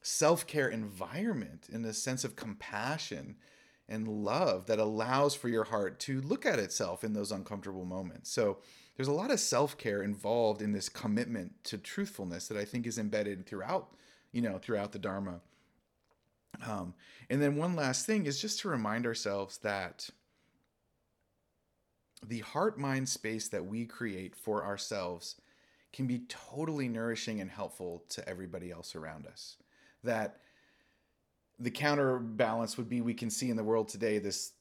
self 0.03 0.47
care 0.47 0.69
environment 0.69 1.69
in 1.73 1.85
a 1.85 1.95
sense 1.95 2.25
of 2.25 2.37
compassion 2.37 3.37
and 3.89 4.09
love 4.09 4.67
that 4.67 4.79
allows 4.79 5.35
for 5.35 5.49
your 5.49 5.65
heart 5.65 6.01
to 6.01 6.21
look 6.23 6.47
at 6.47 6.59
itself 6.59 7.05
in 7.05 7.13
those 7.13 7.31
uncomfortable 7.31 7.85
moments. 7.85 8.31
So, 8.31 8.59
there's 8.97 9.09
a 9.09 9.13
lot 9.13 9.31
of 9.31 9.41
self 9.41 9.77
care 9.77 10.03
involved 10.03 10.63
in 10.63 10.73
this 10.73 10.89
commitment 10.89 11.65
to 11.65 11.79
truthfulness 11.79 12.49
that 12.49 12.59
I 12.59 12.65
think 12.65 12.87
is 12.87 12.99
embedded 12.99 13.47
throughout, 13.47 13.89
you 14.33 14.41
know, 14.41 14.59
throughout 14.59 14.93
the 14.93 14.99
Dharma. 14.99 15.41
Um, 16.67 16.95
and 17.31 17.43
then 17.43 17.57
one 17.57 17.77
last 17.77 18.07
thing 18.07 18.27
is 18.27 18.41
just 18.41 18.61
to 18.61 18.69
remind 18.69 19.07
ourselves 19.07 19.59
that 19.59 20.09
the 22.27 22.41
heart 22.41 22.79
mind 22.79 23.09
space 23.09 23.49
that 23.49 23.67
we 23.67 23.85
create 23.85 24.35
for 24.35 24.65
ourselves 24.65 25.37
can 25.93 26.07
be 26.07 26.23
totally 26.29 26.89
nourishing 26.89 27.41
and 27.41 27.51
helpful 27.51 28.05
to 28.09 28.29
everybody 28.29 28.71
else 28.71 28.97
around 28.97 29.27
us. 29.27 29.57
That 30.03 30.41
the 31.59 31.71
counterbalance 31.71 32.77
would 32.77 32.89
be 32.89 33.01
we 33.01 33.15
can 33.15 33.31
see 33.31 33.51
in 33.51 33.57
the 33.57 33.65
world 33.65 33.89
today 33.89 34.19
this 34.19 34.53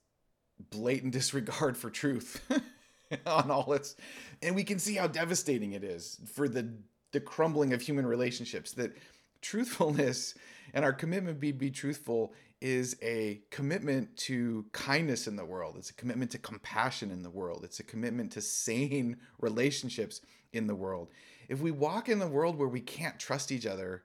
blatant 0.69 1.13
disregard 1.13 1.77
for 1.77 1.89
truth 1.89 2.41
on 3.25 3.49
all 3.49 3.73
its 3.73 3.95
and 4.41 4.55
we 4.55 4.63
can 4.63 4.79
see 4.79 4.95
how 4.95 5.07
devastating 5.07 5.73
it 5.73 5.83
is 5.83 6.19
for 6.33 6.47
the 6.47 6.69
the 7.11 7.19
crumbling 7.19 7.73
of 7.73 7.81
human 7.81 8.05
relationships 8.05 8.71
that 8.73 8.95
truthfulness 9.43 10.33
and 10.73 10.83
our 10.83 10.93
commitment 10.93 11.39
be 11.39 11.51
be 11.51 11.69
truthful 11.69 12.33
is 12.61 12.95
a 13.03 13.41
commitment 13.51 14.15
to 14.15 14.65
kindness 14.71 15.27
in 15.27 15.35
the 15.35 15.43
world. 15.43 15.75
It's 15.77 15.89
a 15.89 15.95
commitment 15.95 16.31
to 16.31 16.37
compassion 16.37 17.11
in 17.11 17.21
the 17.21 17.29
world. 17.29 17.65
It's 17.65 17.81
a 17.81 17.83
commitment 17.83 18.31
to 18.31 18.41
sane 18.41 19.17
relationships 19.41 20.21
in 20.53 20.67
the 20.67 20.75
world. 20.75 21.09
If 21.49 21.59
we 21.59 21.71
walk 21.71 22.07
in 22.07 22.19
the 22.19 22.27
world 22.27 22.57
where 22.57 22.69
we 22.69 22.79
can't 22.79 23.19
trust 23.19 23.51
each 23.51 23.65
other, 23.65 24.03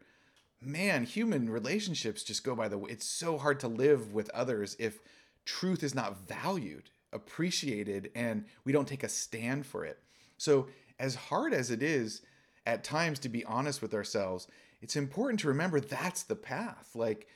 man, 0.61 1.05
human 1.05 1.49
relationships 1.49 2.25
just 2.25 2.43
go 2.43 2.57
by 2.57 2.67
the 2.69 2.77
way. 2.77 2.91
It's 2.91 3.07
so 3.07 3.39
hard 3.39 3.61
to 3.61 3.69
live 3.69 4.13
with 4.13 4.29
others 4.31 4.77
if 4.81 4.99
truth 5.45 5.85
is 5.85 5.95
not 5.95 6.27
valued, 6.27 6.91
appreciated, 7.13 8.11
and 8.17 8.45
we 8.65 8.73
don't 8.73 8.89
take 8.89 9.05
a 9.05 9.09
stand 9.09 9.67
for 9.67 9.85
it. 9.85 10.01
So, 10.37 10.67
as 10.99 11.15
hard 11.15 11.55
as 11.55 11.71
it 11.71 11.81
is 11.81 12.23
at 12.67 12.83
times 12.83 13.21
to 13.21 13.29
be 13.29 13.45
honest 13.45 13.81
with 13.81 13.95
ourselves, 13.95 14.49
it's 14.81 14.97
important 14.97 15.41
to 15.41 15.49
remember 15.49 15.81
that's 15.81 16.23
the 16.23 16.37
path. 16.37 16.91
Like 16.95 17.29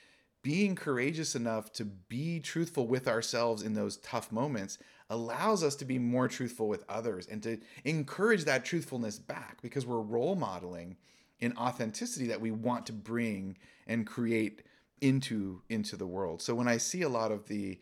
being 0.42 0.74
courageous 0.74 1.34
enough 1.34 1.72
to 1.72 1.84
be 1.84 2.40
truthful 2.40 2.86
with 2.86 3.06
ourselves 3.06 3.62
in 3.62 3.74
those 3.74 3.98
tough 3.98 4.32
moments 4.32 4.78
allows 5.08 5.62
us 5.62 5.76
to 5.76 5.84
be 5.84 5.98
more 5.98 6.26
truthful 6.26 6.68
with 6.68 6.84
others 6.88 7.26
and 7.26 7.42
to 7.42 7.58
encourage 7.84 8.44
that 8.44 8.64
truthfulness 8.64 9.18
back 9.18 9.60
because 9.62 9.86
we're 9.86 10.00
role 10.00 10.34
modeling 10.34 10.96
in 11.38 11.56
authenticity 11.56 12.26
that 12.26 12.40
we 12.40 12.50
want 12.50 12.86
to 12.86 12.92
bring 12.92 13.56
and 13.86 14.06
create 14.06 14.62
into 15.00 15.60
into 15.68 15.96
the 15.96 16.06
world. 16.06 16.40
So 16.40 16.54
when 16.54 16.68
I 16.68 16.76
see 16.76 17.02
a 17.02 17.08
lot 17.08 17.32
of 17.32 17.46
the 17.48 17.78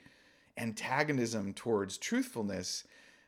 antagonism 0.57 1.53
towards 1.55 1.99
truthfulness, 1.99 2.85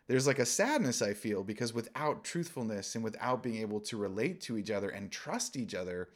there's 0.08 0.26
like 0.26 0.38
a 0.38 0.46
sadness 0.46 1.00
I 1.00 1.14
feel 1.14 1.44
because 1.44 1.72
without 1.72 2.24
truthfulness 2.24 2.94
and 2.94 3.04
without 3.04 3.42
being 3.42 3.58
able 3.58 3.80
to 3.80 3.96
relate 3.96 4.40
to 4.42 4.58
each 4.58 4.70
other 4.70 4.90
and 4.90 5.10
trust 5.10 5.56
each 5.56 5.74
other, 5.74 6.08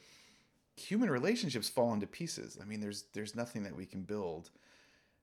human 0.75 1.09
relationships 1.09 1.69
fall 1.69 1.93
into 1.93 2.07
pieces. 2.07 2.57
I 2.61 2.65
mean, 2.65 2.79
there's 2.79 3.05
there's 3.13 3.35
nothing 3.35 3.63
that 3.63 3.75
we 3.75 3.85
can 3.85 4.01
build 4.01 4.51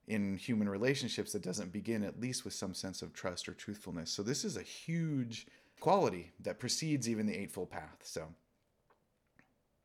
in 0.06 0.36
human 0.36 0.68
relationships 0.68 1.32
that 1.32 1.42
doesn't 1.42 1.72
begin 1.72 2.02
at 2.02 2.20
least 2.20 2.44
with 2.44 2.52
some 2.52 2.74
sense 2.74 3.00
of 3.00 3.12
trust 3.12 3.48
or 3.48 3.54
truthfulness. 3.54 4.10
So 4.10 4.22
this 4.22 4.44
is 4.44 4.56
a 4.56 4.62
huge 4.62 5.46
quality 5.80 6.32
that 6.40 6.58
precedes 6.58 7.08
even 7.08 7.26
the 7.26 7.38
eightfold 7.38 7.70
path. 7.70 7.98
So 8.02 8.28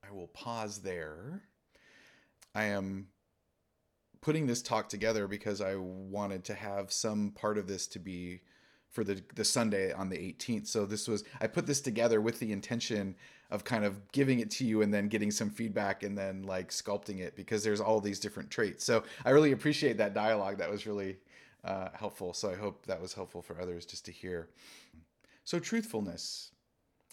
I 0.08 0.13
will 0.13 0.28
pause 0.28 0.80
there. 0.80 1.44
I 2.56 2.65
am 2.65 3.08
putting 4.22 4.48
this 4.48 4.62
talk 4.62 4.89
together 4.89 5.28
because 5.28 5.62
I 5.62 5.76
wanted 5.76 6.44
to 6.46 6.54
have 6.54 6.92
some 6.92 7.32
part 7.32 7.58
of 7.58 7.68
this 7.68 7.88
to 7.88 8.00
be 8.00 8.42
for 8.89 9.04
the 9.04 9.21
the 9.36 9.45
Sunday 9.45 9.91
on 9.91 10.10
the 10.10 10.17
18th. 10.17 10.67
So 10.67 10.86
this 10.86 11.08
was 11.08 11.23
I 11.41 11.47
put 11.47 11.67
this 11.67 11.82
together 11.82 12.21
with 12.21 12.39
the 12.39 12.52
intention 12.52 13.15
of 13.52 13.63
kind 13.63 13.84
of 13.84 14.12
giving 14.12 14.39
it 14.39 14.52
to 14.52 14.65
you 14.65 14.82
and 14.82 14.93
then 14.93 15.08
getting 15.08 15.32
some 15.32 15.49
feedback 15.49 16.04
and 16.04 16.17
then 16.17 16.43
like 16.43 16.69
sculpting 16.69 17.19
it 17.19 17.36
because 17.36 17.63
there's 17.63 17.82
all 17.82 17.99
these 17.99 18.19
different 18.19 18.52
traits. 18.52 18.86
So 18.86 19.04
I 19.25 19.32
really 19.32 19.52
appreciate 19.52 19.97
that 19.97 20.13
dialogue. 20.13 20.58
That 20.58 20.69
was 20.69 20.86
really 20.86 21.17
uh, 21.63 21.89
helpful. 21.93 22.34
So 22.34 22.52
I 22.52 22.56
hope 22.56 22.86
that 22.86 23.02
was 23.02 23.13
helpful 23.13 23.41
for 23.41 23.60
others 23.60 23.86
just 23.86 24.06
to 24.06 24.12
hear. 24.12 24.49
So 25.43 25.60
truthfulness, 25.60 26.52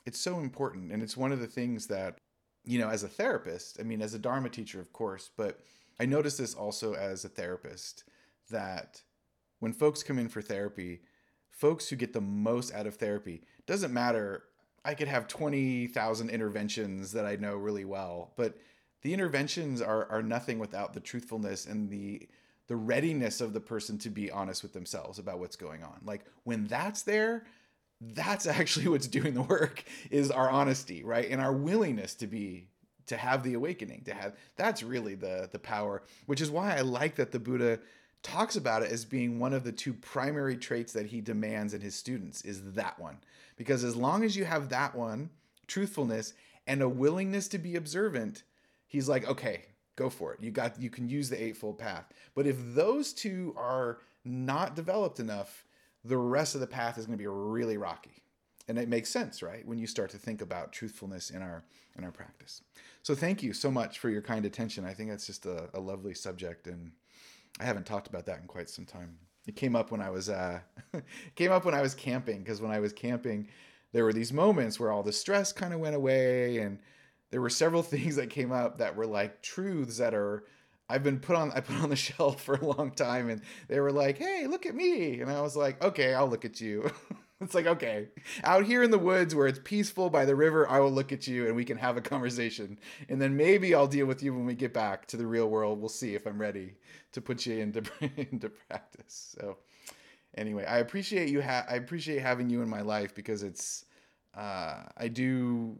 it's 0.04 0.20
so 0.20 0.40
important, 0.40 0.92
and 0.92 1.02
it's 1.02 1.16
one 1.16 1.32
of 1.32 1.40
the 1.40 1.46
things 1.46 1.86
that 1.86 2.18
you 2.64 2.78
know 2.78 2.90
as 2.90 3.02
a 3.02 3.08
therapist. 3.08 3.78
I 3.80 3.82
mean, 3.82 4.02
as 4.02 4.14
a 4.14 4.18
Dharma 4.18 4.50
teacher, 4.50 4.78
of 4.78 4.92
course, 4.92 5.30
but 5.36 5.60
I 5.98 6.04
notice 6.04 6.36
this 6.36 6.54
also 6.54 6.94
as 6.94 7.24
a 7.24 7.30
therapist 7.30 8.04
that 8.50 9.02
when 9.60 9.72
folks 9.72 10.02
come 10.02 10.18
in 10.18 10.28
for 10.28 10.42
therapy 10.42 11.00
folks 11.57 11.88
who 11.88 11.97
get 11.97 12.12
the 12.12 12.21
most 12.21 12.73
out 12.73 12.87
of 12.87 12.95
therapy 12.95 13.42
doesn't 13.66 13.92
matter. 13.92 14.45
I 14.85 14.95
could 14.95 15.09
have 15.09 15.27
20,000 15.27 16.31
interventions 16.31 17.11
that 17.11 17.27
i 17.27 17.35
know 17.35 17.57
really 17.57 17.85
well 17.85 18.31
but 18.37 18.57
the 19.03 19.12
interventions 19.12 19.83
are 19.83 20.09
are 20.11 20.23
nothing 20.23 20.59
without 20.59 20.92
the 20.92 21.01
truthfulness 21.01 21.66
and 21.66 21.90
the 21.90 22.29
the 22.66 22.77
readiness 22.77 23.40
of 23.40 23.53
the 23.53 23.61
person 23.61 23.99
to 23.99 24.11
be 24.11 24.31
honest 24.31 24.62
with 24.62 24.73
themselves 24.73 25.19
about 25.19 25.38
what's 25.38 25.55
going 25.57 25.85
on. 25.85 26.01
Like 26.05 26.25
when 26.45 26.66
that's 26.66 27.03
there 27.03 27.45
that's 28.01 28.47
actually 28.59 28.88
what's 28.88 29.07
doing 29.07 29.35
the 29.35 29.42
work 29.42 29.85
is 30.11 30.31
our 30.31 30.51
honesty 30.51 31.05
right? 31.05 31.31
And 31.31 31.40
our 31.40 31.53
willingness 31.53 32.14
to 32.16 32.27
be 32.27 32.69
to 33.07 33.16
have 33.16 33.45
the 33.45 33.55
awakening 33.55 34.03
to 34.07 34.14
have 34.14 34.35
that's 34.57 34.83
really 34.83 35.14
the 35.14 35.49
the 35.53 35.59
power 35.61 36.03
which 36.27 36.40
is 36.40 36.51
why 36.51 36.77
i 36.77 36.81
like 36.81 37.14
that 37.14 37.31
the 37.31 37.38
buddha 37.38 37.79
talks 38.26 38.56
about 38.56 38.82
it 38.82 38.90
as 38.90 39.04
being 39.04 39.38
one 39.38 39.52
of 39.52 39.62
the 39.62 39.70
two 39.70 39.94
primary 39.94 40.56
traits 40.56 40.92
that 40.92 41.06
he 41.06 41.20
demands 41.20 41.72
in 41.74 41.80
his 41.80 41.94
students 41.94 42.42
is 42.42 42.72
that 42.72 42.98
one. 42.98 43.18
Because 43.56 43.84
as 43.84 43.94
long 43.94 44.24
as 44.24 44.36
you 44.36 44.44
have 44.44 44.68
that 44.70 44.96
one, 44.96 45.30
truthfulness 45.68 46.34
and 46.66 46.82
a 46.82 46.88
willingness 46.88 47.46
to 47.48 47.58
be 47.58 47.76
observant, 47.76 48.42
he's 48.88 49.08
like, 49.08 49.28
okay, 49.28 49.66
go 49.94 50.10
for 50.10 50.34
it. 50.34 50.40
You 50.40 50.50
got 50.50 50.80
you 50.80 50.90
can 50.90 51.08
use 51.08 51.30
the 51.30 51.40
eightfold 51.40 51.78
path. 51.78 52.12
But 52.34 52.48
if 52.48 52.56
those 52.74 53.12
two 53.12 53.54
are 53.56 53.98
not 54.24 54.74
developed 54.74 55.20
enough, 55.20 55.64
the 56.04 56.18
rest 56.18 56.56
of 56.56 56.60
the 56.60 56.66
path 56.66 56.98
is 56.98 57.06
going 57.06 57.16
to 57.16 57.22
be 57.22 57.28
really 57.28 57.76
rocky. 57.76 58.24
And 58.66 58.76
it 58.76 58.88
makes 58.88 59.08
sense, 59.08 59.40
right? 59.40 59.64
When 59.64 59.78
you 59.78 59.86
start 59.86 60.10
to 60.10 60.18
think 60.18 60.42
about 60.42 60.72
truthfulness 60.72 61.30
in 61.30 61.42
our 61.42 61.62
in 61.96 62.02
our 62.02 62.10
practice. 62.10 62.62
So 63.04 63.14
thank 63.14 63.40
you 63.40 63.52
so 63.52 63.70
much 63.70 64.00
for 64.00 64.10
your 64.10 64.20
kind 64.20 64.44
attention. 64.44 64.84
I 64.84 64.94
think 64.94 65.10
that's 65.10 65.28
just 65.28 65.46
a, 65.46 65.70
a 65.74 65.78
lovely 65.78 66.12
subject 66.12 66.66
and 66.66 66.90
I 67.61 67.64
haven't 67.64 67.87
talked 67.87 68.09
about 68.09 68.27
that 68.27 68.40
in 68.40 68.47
quite 68.47 68.69
some 68.69 68.85
time. 68.85 69.16
It 69.47 69.57
came 69.57 69.77
up 69.77 69.90
when 69.90 70.01
I 70.01 70.11
was 70.11 70.29
uh, 70.29 70.61
came 71.35 71.53
up 71.53 71.64
when 71.64 71.75
I 71.75 71.83
was 71.83 71.95
camping 71.95 72.40
because 72.40 72.61
when 72.61 72.71
I 72.73 72.81
was 72.81 72.92
camping, 72.92 73.49
there 73.92 74.05
were 74.05 74.12
these 74.12 74.33
moments 74.33 74.79
where 74.79 74.90
all 74.90 75.03
the 75.03 75.12
stress 75.12 75.53
kind 75.53 75.73
of 75.73 75.81
went 75.81 75.97
away, 75.97 76.59
and 76.59 76.79
there 77.31 77.40
were 77.40 77.51
several 77.51 77.83
things 77.83 78.16
that 78.16 78.31
came 78.31 78.53
up 78.53 78.79
that 78.79 78.97
were 78.97 79.07
like 79.07 79.42
truths 79.42 79.99
that 79.99 80.14
are 80.14 80.45
I've 80.88 81.03
been 81.03 81.21
put 81.21 81.37
on 81.37 81.53
I 81.55 81.61
put 81.61 81.77
on 81.83 81.90
the 81.90 81.97
shelf 81.97 82.42
for 82.42 82.57
a 82.57 82.64
long 82.64 82.90
time, 82.90 83.31
and 83.31 83.42
they 83.69 83.81
were 83.81 83.92
like, 83.92 84.19
"Hey, 84.19 84.47
look 84.47 84.66
at 84.66 84.75
me," 84.75 85.21
and 85.21 85.31
I 85.31 85.40
was 85.40 85.57
like, 85.57 85.83
"Okay, 85.83 86.14
I'll 86.14 86.29
look 86.29 86.45
at 86.45 86.61
you." 86.61 86.90
It's 87.40 87.55
like, 87.55 87.66
okay, 87.66 88.09
out 88.44 88.64
here 88.64 88.83
in 88.83 88.90
the 88.90 88.99
woods 88.99 89.35
where 89.35 89.46
it's 89.46 89.61
peaceful 89.62 90.09
by 90.09 90.25
the 90.25 90.35
river, 90.35 90.68
I 90.70 90.81
will 90.81 90.90
look 90.90 91.12
at 91.12 91.27
you 91.27 91.46
and 91.46 91.55
we 91.55 91.66
can 91.66 91.77
have 91.77 91.99
a 91.99 92.01
conversation. 92.01 92.79
And 93.11 93.20
then 93.20 93.37
maybe 93.37 93.75
I'll 93.75 93.87
deal 93.87 94.07
with 94.07 94.22
you 94.22 94.33
when 94.33 94.46
we 94.46 94.55
get 94.55 94.72
back 94.72 95.07
to 95.09 95.18
the 95.18 95.27
real 95.27 95.49
world. 95.49 95.79
We'll 95.79 95.90
see 95.90 96.14
if 96.14 96.27
I'm 96.27 96.40
ready 96.40 96.75
to 97.12 97.20
put 97.20 97.44
you 97.44 97.59
into, 97.59 97.83
into 98.16 98.49
practice. 98.49 99.37
So, 99.38 99.59
anyway, 100.35 100.64
I 100.64 100.79
appreciate 100.79 101.29
you. 101.29 101.42
Ha- 101.42 101.66
I 101.68 101.75
appreciate 101.75 102.22
having 102.22 102.49
you 102.49 102.62
in 102.62 102.70
my 102.70 102.81
life 102.81 103.14
because 103.14 103.42
it's, 103.42 103.85
uh, 104.35 104.85
I 104.96 105.09
do 105.09 105.79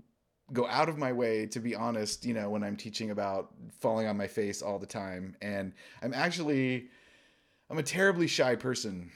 go 0.53 0.67
out 0.69 0.91
of 0.91 0.99
my 0.99 1.13
way 1.13 1.47
to 1.47 1.59
be 1.59 1.75
honest, 1.75 2.27
you 2.27 2.35
know, 2.35 2.51
when 2.51 2.63
I'm 2.63 2.77
teaching 2.77 3.11
about 3.11 3.53
falling 3.81 4.07
on 4.07 4.17
my 4.19 4.27
face 4.27 4.61
all 4.61 4.79
the 4.79 4.87
time. 4.87 5.35
And 5.41 5.73
I'm 6.03 6.13
actually, 6.13 6.89
I'm 7.71 7.79
a 7.79 7.83
terribly 7.83 8.27
shy 8.27 8.57
person 8.57 9.11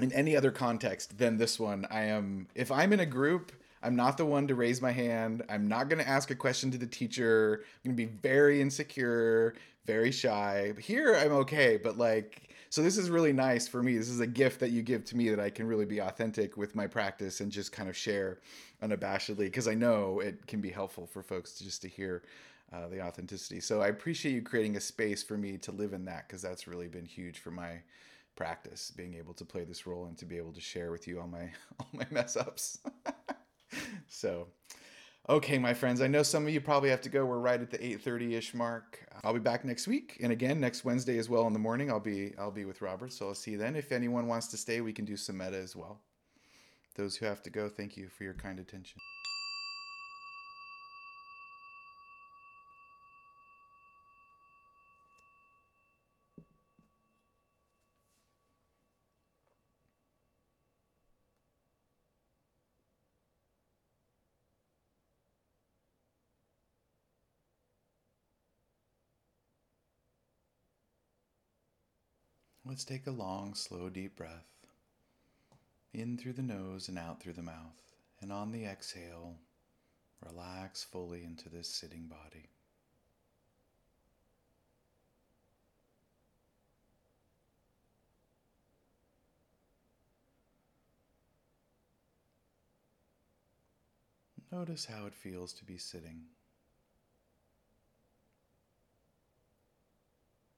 in 0.00 0.12
any 0.12 0.36
other 0.36 0.50
context 0.50 1.18
than 1.18 1.36
this 1.36 1.58
one. 1.58 1.86
I 1.90 2.04
am 2.04 2.48
if 2.54 2.70
I'm 2.70 2.92
in 2.92 3.00
a 3.00 3.06
group, 3.06 3.52
I'm 3.82 3.96
not 3.96 4.16
the 4.16 4.26
one 4.26 4.48
to 4.48 4.54
raise 4.54 4.80
my 4.82 4.92
hand. 4.92 5.42
I'm 5.48 5.68
not 5.68 5.88
going 5.88 6.02
to 6.02 6.08
ask 6.08 6.30
a 6.30 6.34
question 6.34 6.70
to 6.72 6.78
the 6.78 6.86
teacher. 6.86 7.64
I'm 7.84 7.90
going 7.90 7.96
to 7.96 8.12
be 8.12 8.18
very 8.22 8.60
insecure, 8.60 9.54
very 9.84 10.10
shy. 10.10 10.72
Here 10.78 11.14
I'm 11.14 11.32
okay, 11.32 11.76
but 11.76 11.98
like 11.98 12.48
so 12.70 12.82
this 12.82 12.98
is 12.98 13.08
really 13.08 13.32
nice 13.32 13.68
for 13.68 13.84
me. 13.84 13.96
This 13.96 14.08
is 14.08 14.18
a 14.18 14.26
gift 14.26 14.58
that 14.58 14.72
you 14.72 14.82
give 14.82 15.04
to 15.04 15.16
me 15.16 15.30
that 15.30 15.38
I 15.38 15.48
can 15.48 15.68
really 15.68 15.84
be 15.84 16.00
authentic 16.00 16.56
with 16.56 16.74
my 16.74 16.88
practice 16.88 17.40
and 17.40 17.52
just 17.52 17.70
kind 17.70 17.88
of 17.88 17.96
share 17.96 18.40
unabashedly 18.82 19.36
because 19.38 19.68
I 19.68 19.74
know 19.74 20.18
it 20.18 20.44
can 20.48 20.60
be 20.60 20.70
helpful 20.70 21.06
for 21.06 21.22
folks 21.22 21.52
to 21.52 21.64
just 21.64 21.82
to 21.82 21.88
hear 21.88 22.24
uh, 22.72 22.88
the 22.88 23.00
authenticity. 23.00 23.60
So 23.60 23.80
I 23.80 23.88
appreciate 23.88 24.32
you 24.32 24.42
creating 24.42 24.76
a 24.76 24.80
space 24.80 25.22
for 25.22 25.36
me 25.36 25.56
to 25.58 25.70
live 25.70 25.92
in 25.92 26.04
that 26.06 26.26
because 26.26 26.42
that's 26.42 26.66
really 26.66 26.88
been 26.88 27.06
huge 27.06 27.38
for 27.38 27.52
my 27.52 27.78
practice 28.36 28.90
being 28.90 29.14
able 29.14 29.34
to 29.34 29.44
play 29.44 29.64
this 29.64 29.86
role 29.86 30.06
and 30.06 30.16
to 30.18 30.24
be 30.24 30.36
able 30.36 30.52
to 30.52 30.60
share 30.60 30.90
with 30.90 31.06
you 31.06 31.20
all 31.20 31.26
my 31.26 31.50
all 31.80 31.88
my 31.92 32.06
mess 32.10 32.36
ups. 32.36 32.78
so 34.08 34.48
okay 35.28 35.58
my 35.58 35.72
friends 35.72 36.00
i 36.02 36.06
know 36.06 36.22
some 36.22 36.46
of 36.46 36.52
you 36.52 36.60
probably 36.60 36.90
have 36.90 37.00
to 37.00 37.08
go. 37.08 37.24
We're 37.24 37.38
right 37.38 37.60
at 37.60 37.70
the 37.70 37.78
8.30ish 37.78 38.54
mark. 38.54 39.06
I'll 39.22 39.32
be 39.32 39.40
back 39.40 39.64
next 39.64 39.86
week 39.86 40.18
and 40.20 40.32
again 40.32 40.60
next 40.60 40.84
wednesday 40.84 41.18
as 41.18 41.28
well 41.28 41.46
in 41.46 41.52
the 41.52 41.58
morning 41.58 41.90
i'll 41.90 42.00
be 42.00 42.34
i'll 42.38 42.50
be 42.50 42.64
with 42.64 42.82
robert 42.82 43.12
so 43.12 43.28
i'll 43.28 43.34
see 43.34 43.52
you 43.52 43.58
then. 43.58 43.76
If 43.76 43.92
anyone 43.92 44.26
wants 44.26 44.48
to 44.48 44.56
stay 44.56 44.80
we 44.80 44.92
can 44.92 45.04
do 45.04 45.16
some 45.16 45.38
metta 45.38 45.56
as 45.56 45.74
well. 45.74 46.00
Those 46.96 47.16
who 47.16 47.26
have 47.26 47.42
to 47.42 47.50
go 47.50 47.68
thank 47.68 47.96
you 47.96 48.08
for 48.08 48.24
your 48.24 48.34
kind 48.34 48.60
attention 48.60 49.00
Let's 72.74 72.84
take 72.84 73.06
a 73.06 73.12
long, 73.12 73.54
slow, 73.54 73.88
deep 73.88 74.16
breath. 74.16 74.48
In 75.92 76.18
through 76.18 76.32
the 76.32 76.42
nose 76.42 76.88
and 76.88 76.98
out 76.98 77.20
through 77.20 77.34
the 77.34 77.40
mouth. 77.40 77.94
And 78.20 78.32
on 78.32 78.50
the 78.50 78.64
exhale, 78.64 79.36
relax 80.20 80.82
fully 80.82 81.22
into 81.22 81.48
this 81.48 81.68
sitting 81.68 82.08
body. 82.08 82.48
Notice 94.50 94.84
how 94.84 95.06
it 95.06 95.14
feels 95.14 95.52
to 95.52 95.64
be 95.64 95.78
sitting. 95.78 96.22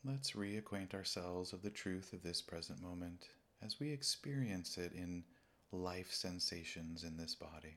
Let's 0.06 0.32
reacquaint 0.32 0.94
ourselves 0.94 1.52
of 1.52 1.62
the 1.62 1.70
truth 1.70 2.12
of 2.12 2.22
this 2.22 2.40
present 2.40 2.80
moment 2.80 3.26
as 3.64 3.80
we 3.80 3.90
experience 3.90 4.78
it 4.78 4.92
in 4.92 5.24
life 5.72 6.12
sensations 6.12 7.02
in 7.02 7.16
this 7.16 7.34
body. 7.34 7.76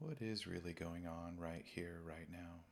What 0.00 0.20
is 0.20 0.46
really 0.46 0.72
going 0.72 1.06
on 1.06 1.36
right 1.38 1.64
here, 1.64 2.00
right 2.04 2.28
now? 2.30 2.64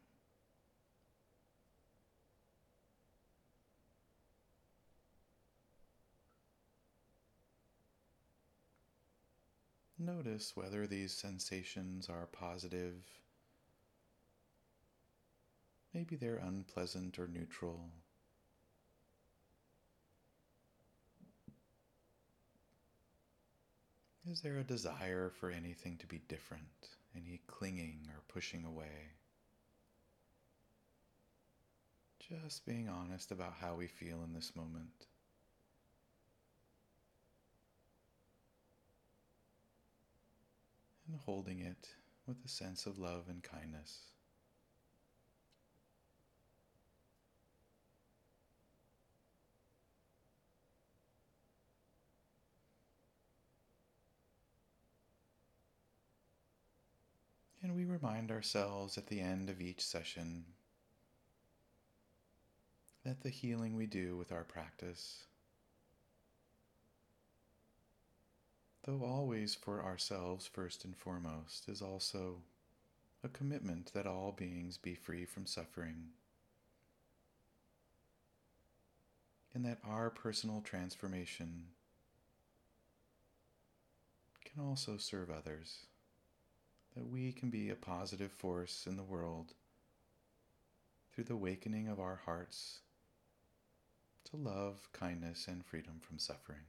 Notice 9.98 10.52
whether 10.54 10.86
these 10.86 11.12
sensations 11.12 12.08
are 12.08 12.26
positive. 12.26 13.04
Maybe 15.96 16.16
they're 16.16 16.42
unpleasant 16.44 17.18
or 17.18 17.26
neutral. 17.26 17.88
Is 24.30 24.42
there 24.42 24.58
a 24.58 24.62
desire 24.62 25.32
for 25.40 25.50
anything 25.50 25.96
to 25.96 26.06
be 26.06 26.18
different, 26.28 26.90
any 27.16 27.40
clinging 27.46 28.00
or 28.10 28.20
pushing 28.28 28.66
away? 28.66 29.14
Just 32.18 32.66
being 32.66 32.90
honest 32.90 33.32
about 33.32 33.54
how 33.58 33.74
we 33.74 33.86
feel 33.86 34.22
in 34.22 34.34
this 34.34 34.54
moment. 34.54 35.06
And 41.08 41.18
holding 41.24 41.60
it 41.60 41.88
with 42.26 42.36
a 42.44 42.48
sense 42.48 42.84
of 42.84 42.98
love 42.98 43.28
and 43.30 43.42
kindness. 43.42 44.15
And 57.66 57.74
we 57.74 57.84
remind 57.84 58.30
ourselves 58.30 58.96
at 58.96 59.08
the 59.08 59.18
end 59.18 59.50
of 59.50 59.60
each 59.60 59.84
session 59.84 60.44
that 63.04 63.22
the 63.22 63.28
healing 63.28 63.74
we 63.74 63.86
do 63.86 64.16
with 64.16 64.30
our 64.30 64.44
practice, 64.44 65.24
though 68.84 69.02
always 69.02 69.56
for 69.56 69.82
ourselves 69.82 70.46
first 70.46 70.84
and 70.84 70.96
foremost, 70.96 71.68
is 71.68 71.82
also 71.82 72.36
a 73.24 73.28
commitment 73.28 73.92
that 73.94 74.06
all 74.06 74.30
beings 74.30 74.78
be 74.78 74.94
free 74.94 75.24
from 75.24 75.44
suffering, 75.44 76.10
and 79.52 79.64
that 79.64 79.80
our 79.84 80.08
personal 80.08 80.60
transformation 80.60 81.64
can 84.44 84.62
also 84.62 84.96
serve 84.96 85.30
others 85.30 85.78
that 86.96 87.06
we 87.06 87.30
can 87.30 87.50
be 87.50 87.68
a 87.68 87.74
positive 87.74 88.32
force 88.32 88.86
in 88.86 88.96
the 88.96 89.02
world 89.02 89.52
through 91.12 91.24
the 91.24 91.34
awakening 91.34 91.88
of 91.88 92.00
our 92.00 92.20
hearts 92.24 92.80
to 94.24 94.36
love, 94.36 94.88
kindness, 94.92 95.46
and 95.46 95.64
freedom 95.64 96.00
from 96.00 96.18
suffering. 96.18 96.64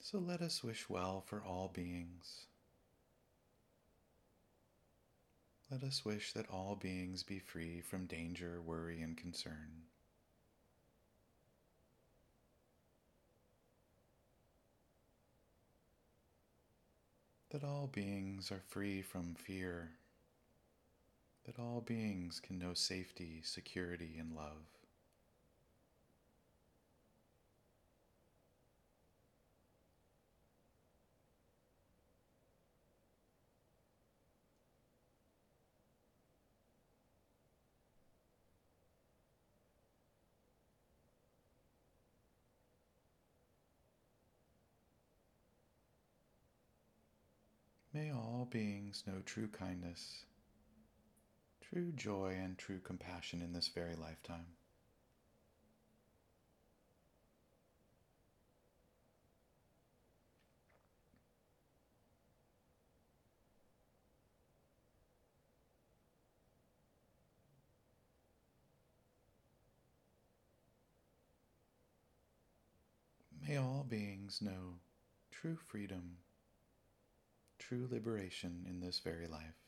So 0.00 0.18
let 0.18 0.40
us 0.40 0.64
wish 0.64 0.88
well 0.88 1.22
for 1.26 1.42
all 1.42 1.70
beings. 1.74 2.46
Let 5.74 5.82
us 5.82 6.04
wish 6.04 6.32
that 6.34 6.48
all 6.50 6.76
beings 6.76 7.24
be 7.24 7.40
free 7.40 7.80
from 7.80 8.06
danger, 8.06 8.60
worry, 8.64 9.02
and 9.02 9.16
concern. 9.16 9.82
That 17.50 17.64
all 17.64 17.90
beings 17.92 18.52
are 18.52 18.62
free 18.68 19.02
from 19.02 19.34
fear. 19.34 19.90
That 21.44 21.58
all 21.58 21.80
beings 21.80 22.38
can 22.38 22.60
know 22.60 22.74
safety, 22.74 23.40
security, 23.42 24.14
and 24.16 24.32
love. 24.32 24.83
May 47.94 48.10
all 48.10 48.48
beings 48.50 49.04
know 49.06 49.22
true 49.24 49.46
kindness, 49.46 50.24
true 51.60 51.92
joy, 51.92 52.36
and 52.36 52.58
true 52.58 52.80
compassion 52.80 53.40
in 53.40 53.52
this 53.52 53.68
very 53.68 53.94
lifetime. 53.94 54.46
May 73.46 73.56
all 73.56 73.86
beings 73.88 74.42
know 74.42 74.80
true 75.30 75.54
freedom 75.54 76.16
true 77.68 77.88
liberation 77.90 78.66
in 78.68 78.80
this 78.80 79.00
very 79.00 79.26
life. 79.26 79.63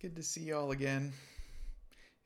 Good 0.00 0.16
to 0.16 0.22
see 0.22 0.42
you 0.42 0.56
all 0.56 0.72
again. 0.72 1.12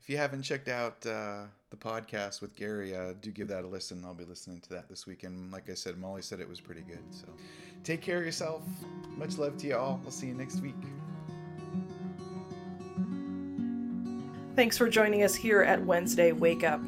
If 0.01 0.09
you 0.09 0.17
haven't 0.17 0.41
checked 0.41 0.67
out 0.67 1.05
uh, 1.05 1.43
the 1.69 1.77
podcast 1.77 2.41
with 2.41 2.55
Gary, 2.55 2.95
uh, 2.95 3.13
do 3.21 3.31
give 3.31 3.47
that 3.49 3.63
a 3.63 3.67
listen. 3.67 4.03
I'll 4.03 4.13
be 4.13 4.25
listening 4.25 4.59
to 4.61 4.69
that 4.69 4.89
this 4.89 5.05
weekend. 5.05 5.51
Like 5.51 5.69
I 5.69 5.73
said, 5.75 5.97
Molly 5.97 6.21
said 6.21 6.39
it 6.39 6.49
was 6.49 6.59
pretty 6.59 6.81
good. 6.81 7.03
So 7.11 7.27
take 7.83 8.01
care 8.01 8.17
of 8.17 8.25
yourself. 8.25 8.63
Much 9.15 9.37
love 9.37 9.57
to 9.57 9.67
you 9.67 9.77
all. 9.77 10.01
I'll 10.03 10.11
see 10.11 10.27
you 10.27 10.33
next 10.33 10.59
week. 10.61 10.75
Thanks 14.55 14.77
for 14.77 14.89
joining 14.89 15.23
us 15.23 15.33
here 15.33 15.61
at 15.61 15.85
Wednesday 15.85 16.33
Wake 16.33 16.63
Up. 16.63 16.81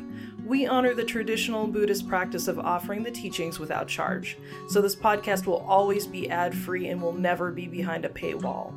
We 0.46 0.68
honor 0.68 0.94
the 0.94 1.06
traditional 1.06 1.68
Buddhist 1.68 2.10
practice 2.10 2.50
of 2.50 2.60
offering 2.60 3.04
the 3.04 3.12
teachings 3.12 3.60
without 3.60 3.88
charge, 3.88 4.38
so 4.68 4.82
this 4.82 4.96
podcast 4.96 5.46
will 5.46 5.60
always 5.60 6.06
be 6.06 6.30
ad 6.30 6.54
free 6.54 6.90
and 6.90 7.02
will 7.02 7.14
never 7.14 7.52
be 7.52 7.68
behind 7.68 8.04
a 8.04 8.10
paywall. 8.10 8.74